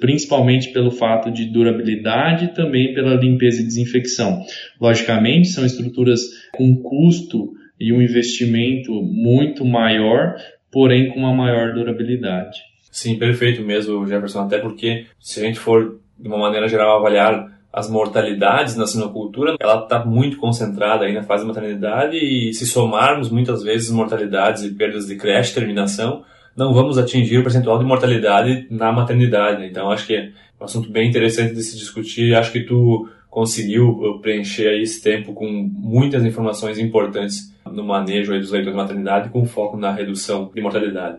principalmente 0.00 0.72
pelo 0.72 0.90
fato 0.90 1.30
de 1.30 1.44
durabilidade 1.44 2.46
e 2.46 2.54
também 2.54 2.94
pela 2.94 3.16
limpeza 3.16 3.60
e 3.60 3.66
desinfecção. 3.66 4.42
Logicamente, 4.80 5.48
são 5.48 5.66
estruturas 5.66 6.22
com 6.54 6.76
custo 6.76 7.52
e 7.78 7.92
um 7.92 8.00
investimento 8.00 8.92
muito 9.02 9.62
maior, 9.62 10.36
porém 10.72 11.10
com 11.10 11.18
uma 11.20 11.34
maior 11.34 11.74
durabilidade. 11.74 12.60
Sim, 12.90 13.18
perfeito 13.18 13.60
mesmo, 13.60 14.06
Jefferson, 14.06 14.40
até 14.40 14.56
porque 14.56 15.04
se 15.20 15.40
a 15.40 15.42
gente 15.42 15.58
for, 15.58 16.00
de 16.18 16.28
uma 16.28 16.38
maneira 16.38 16.66
geral, 16.66 16.96
avaliar 16.96 17.53
as 17.74 17.90
mortalidades 17.90 18.76
na 18.76 18.86
sinocultura, 18.86 19.56
ela 19.58 19.82
está 19.82 20.04
muito 20.04 20.36
concentrada 20.36 21.04
aí 21.04 21.12
na 21.12 21.24
fase 21.24 21.42
de 21.42 21.48
maternidade 21.48 22.16
e 22.16 22.54
se 22.54 22.66
somarmos 22.66 23.28
muitas 23.28 23.64
vezes 23.64 23.90
mortalidades 23.90 24.62
e 24.62 24.72
perdas 24.72 25.08
de 25.08 25.16
creche, 25.16 25.52
terminação, 25.52 26.22
não 26.56 26.72
vamos 26.72 26.98
atingir 26.98 27.38
o 27.38 27.42
percentual 27.42 27.76
de 27.76 27.84
mortalidade 27.84 28.68
na 28.70 28.92
maternidade. 28.92 29.66
Então 29.66 29.90
acho 29.90 30.06
que 30.06 30.14
é 30.14 30.30
um 30.60 30.64
assunto 30.64 30.88
bem 30.88 31.08
interessante 31.08 31.52
de 31.52 31.62
se 31.64 31.76
discutir. 31.76 32.36
Acho 32.36 32.52
que 32.52 32.60
tu 32.60 33.08
conseguiu 33.28 33.88
uh, 33.88 34.20
preencher 34.20 34.68
aí 34.68 34.82
esse 34.82 35.02
tempo 35.02 35.32
com 35.32 35.50
muitas 35.50 36.24
informações 36.24 36.78
importantes 36.78 37.52
no 37.66 37.82
manejo 37.82 38.32
aí 38.32 38.38
dos 38.38 38.52
leitores 38.52 38.72
de 38.72 38.80
maternidade 38.80 39.30
com 39.30 39.44
foco 39.44 39.76
na 39.76 39.90
redução 39.90 40.48
de 40.54 40.60
mortalidade. 40.60 41.18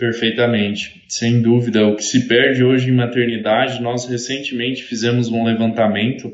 Perfeitamente, 0.00 1.04
sem 1.08 1.42
dúvida. 1.42 1.86
O 1.86 1.94
que 1.94 2.02
se 2.02 2.26
perde 2.26 2.64
hoje 2.64 2.88
em 2.88 2.94
maternidade, 2.94 3.82
nós 3.82 4.08
recentemente 4.08 4.82
fizemos 4.82 5.28
um 5.28 5.44
levantamento 5.44 6.32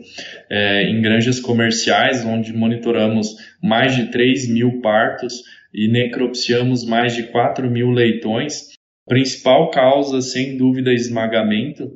é, 0.48 0.84
em 0.84 1.02
granjas 1.02 1.40
comerciais, 1.40 2.24
onde 2.24 2.52
monitoramos 2.52 3.34
mais 3.60 3.96
de 3.96 4.06
3 4.06 4.48
mil 4.50 4.80
partos 4.80 5.42
e 5.74 5.88
necropsiamos 5.88 6.86
mais 6.86 7.16
de 7.16 7.24
4 7.24 7.68
mil 7.68 7.90
leitões. 7.90 8.68
Principal 9.04 9.68
causa, 9.72 10.20
sem 10.20 10.56
dúvida, 10.56 10.92
esmagamento. 10.92 11.90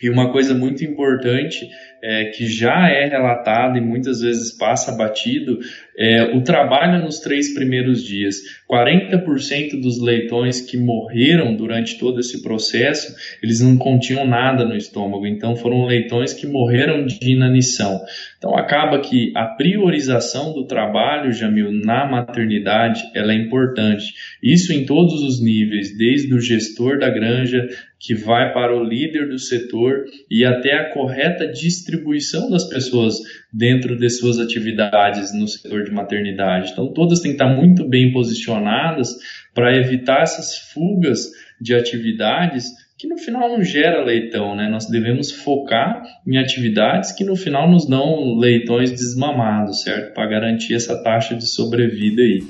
E 0.00 0.08
uma 0.08 0.30
coisa 0.30 0.54
muito 0.54 0.84
importante 0.84 1.68
é, 2.00 2.26
que 2.26 2.46
já 2.46 2.88
é 2.88 3.06
relatado 3.06 3.76
e 3.76 3.80
muitas 3.80 4.20
vezes 4.20 4.56
passa 4.56 4.92
batido, 4.92 5.58
é, 5.98 6.36
o 6.36 6.42
trabalho 6.42 7.02
nos 7.02 7.18
três 7.18 7.52
primeiros 7.52 8.04
dias. 8.04 8.36
40% 8.70 9.80
dos 9.80 10.00
leitões 10.00 10.60
que 10.60 10.76
morreram 10.76 11.56
durante 11.56 11.98
todo 11.98 12.20
esse 12.20 12.42
processo, 12.42 13.14
eles 13.42 13.60
não 13.60 13.76
continham 13.76 14.26
nada 14.26 14.64
no 14.64 14.76
estômago, 14.76 15.26
então 15.26 15.56
foram 15.56 15.86
leitões 15.86 16.32
que 16.32 16.46
morreram 16.46 17.04
de 17.04 17.32
inanição. 17.32 18.00
Então 18.36 18.56
acaba 18.56 19.00
que 19.00 19.32
a 19.34 19.44
priorização 19.46 20.52
do 20.52 20.64
trabalho, 20.64 21.32
Jamil, 21.32 21.72
na 21.72 22.06
maternidade, 22.06 23.02
ela 23.14 23.32
é 23.32 23.36
importante. 23.36 24.14
Isso 24.40 24.72
em 24.72 24.86
todos 24.86 25.22
os 25.22 25.42
níveis, 25.42 25.96
desde 25.96 26.32
o 26.32 26.40
gestor 26.40 26.98
da 26.98 27.10
granja, 27.10 27.66
que 27.98 28.14
vai 28.14 28.52
para 28.52 28.76
o 28.76 28.84
líder 28.84 29.28
do 29.28 29.38
setor 29.38 30.04
e 30.30 30.44
até 30.44 30.74
a 30.74 30.92
correta 30.92 31.48
distribuição 31.48 32.48
das 32.48 32.64
pessoas 32.68 33.16
dentro 33.52 33.96
de 33.96 34.08
suas 34.08 34.38
atividades 34.38 35.34
no 35.34 35.48
setor 35.48 35.84
de 35.88 35.94
maternidade. 35.94 36.72
Então, 36.72 36.92
todas 36.92 37.20
têm 37.20 37.32
que 37.32 37.42
estar 37.42 37.54
muito 37.54 37.88
bem 37.88 38.12
posicionadas 38.12 39.08
para 39.54 39.76
evitar 39.76 40.22
essas 40.22 40.56
fugas 40.72 41.30
de 41.60 41.74
atividades 41.74 42.66
que 42.98 43.06
no 43.06 43.16
final 43.16 43.48
não 43.48 43.62
gera 43.62 44.04
leitão, 44.04 44.56
né? 44.56 44.68
Nós 44.68 44.86
devemos 44.86 45.30
focar 45.30 46.02
em 46.26 46.36
atividades 46.36 47.12
que 47.12 47.24
no 47.24 47.36
final 47.36 47.70
nos 47.70 47.86
dão 47.86 48.36
leitões 48.36 48.90
desmamados, 48.90 49.82
certo? 49.82 50.12
Para 50.14 50.28
garantir 50.28 50.74
essa 50.74 51.00
taxa 51.02 51.36
de 51.36 51.46
sobrevida 51.46 52.22
aí. 52.22 52.44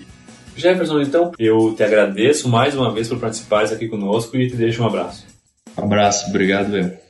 Jefferson, 0.57 1.03
então 1.03 1.33
eu 1.39 1.75
te 1.77 1.83
agradeço 1.83 2.49
mais 2.49 2.75
uma 2.75 2.93
vez 2.93 3.09
por 3.09 3.21
participares 3.21 3.71
aqui 3.71 3.89
conosco 3.89 4.37
e 4.37 4.49
te 4.49 4.57
deixo 4.57 4.83
um 4.83 4.87
abraço. 4.87 5.27
Um 5.77 5.85
abraço, 5.85 6.31
obrigado, 6.31 6.77
eu. 6.77 7.08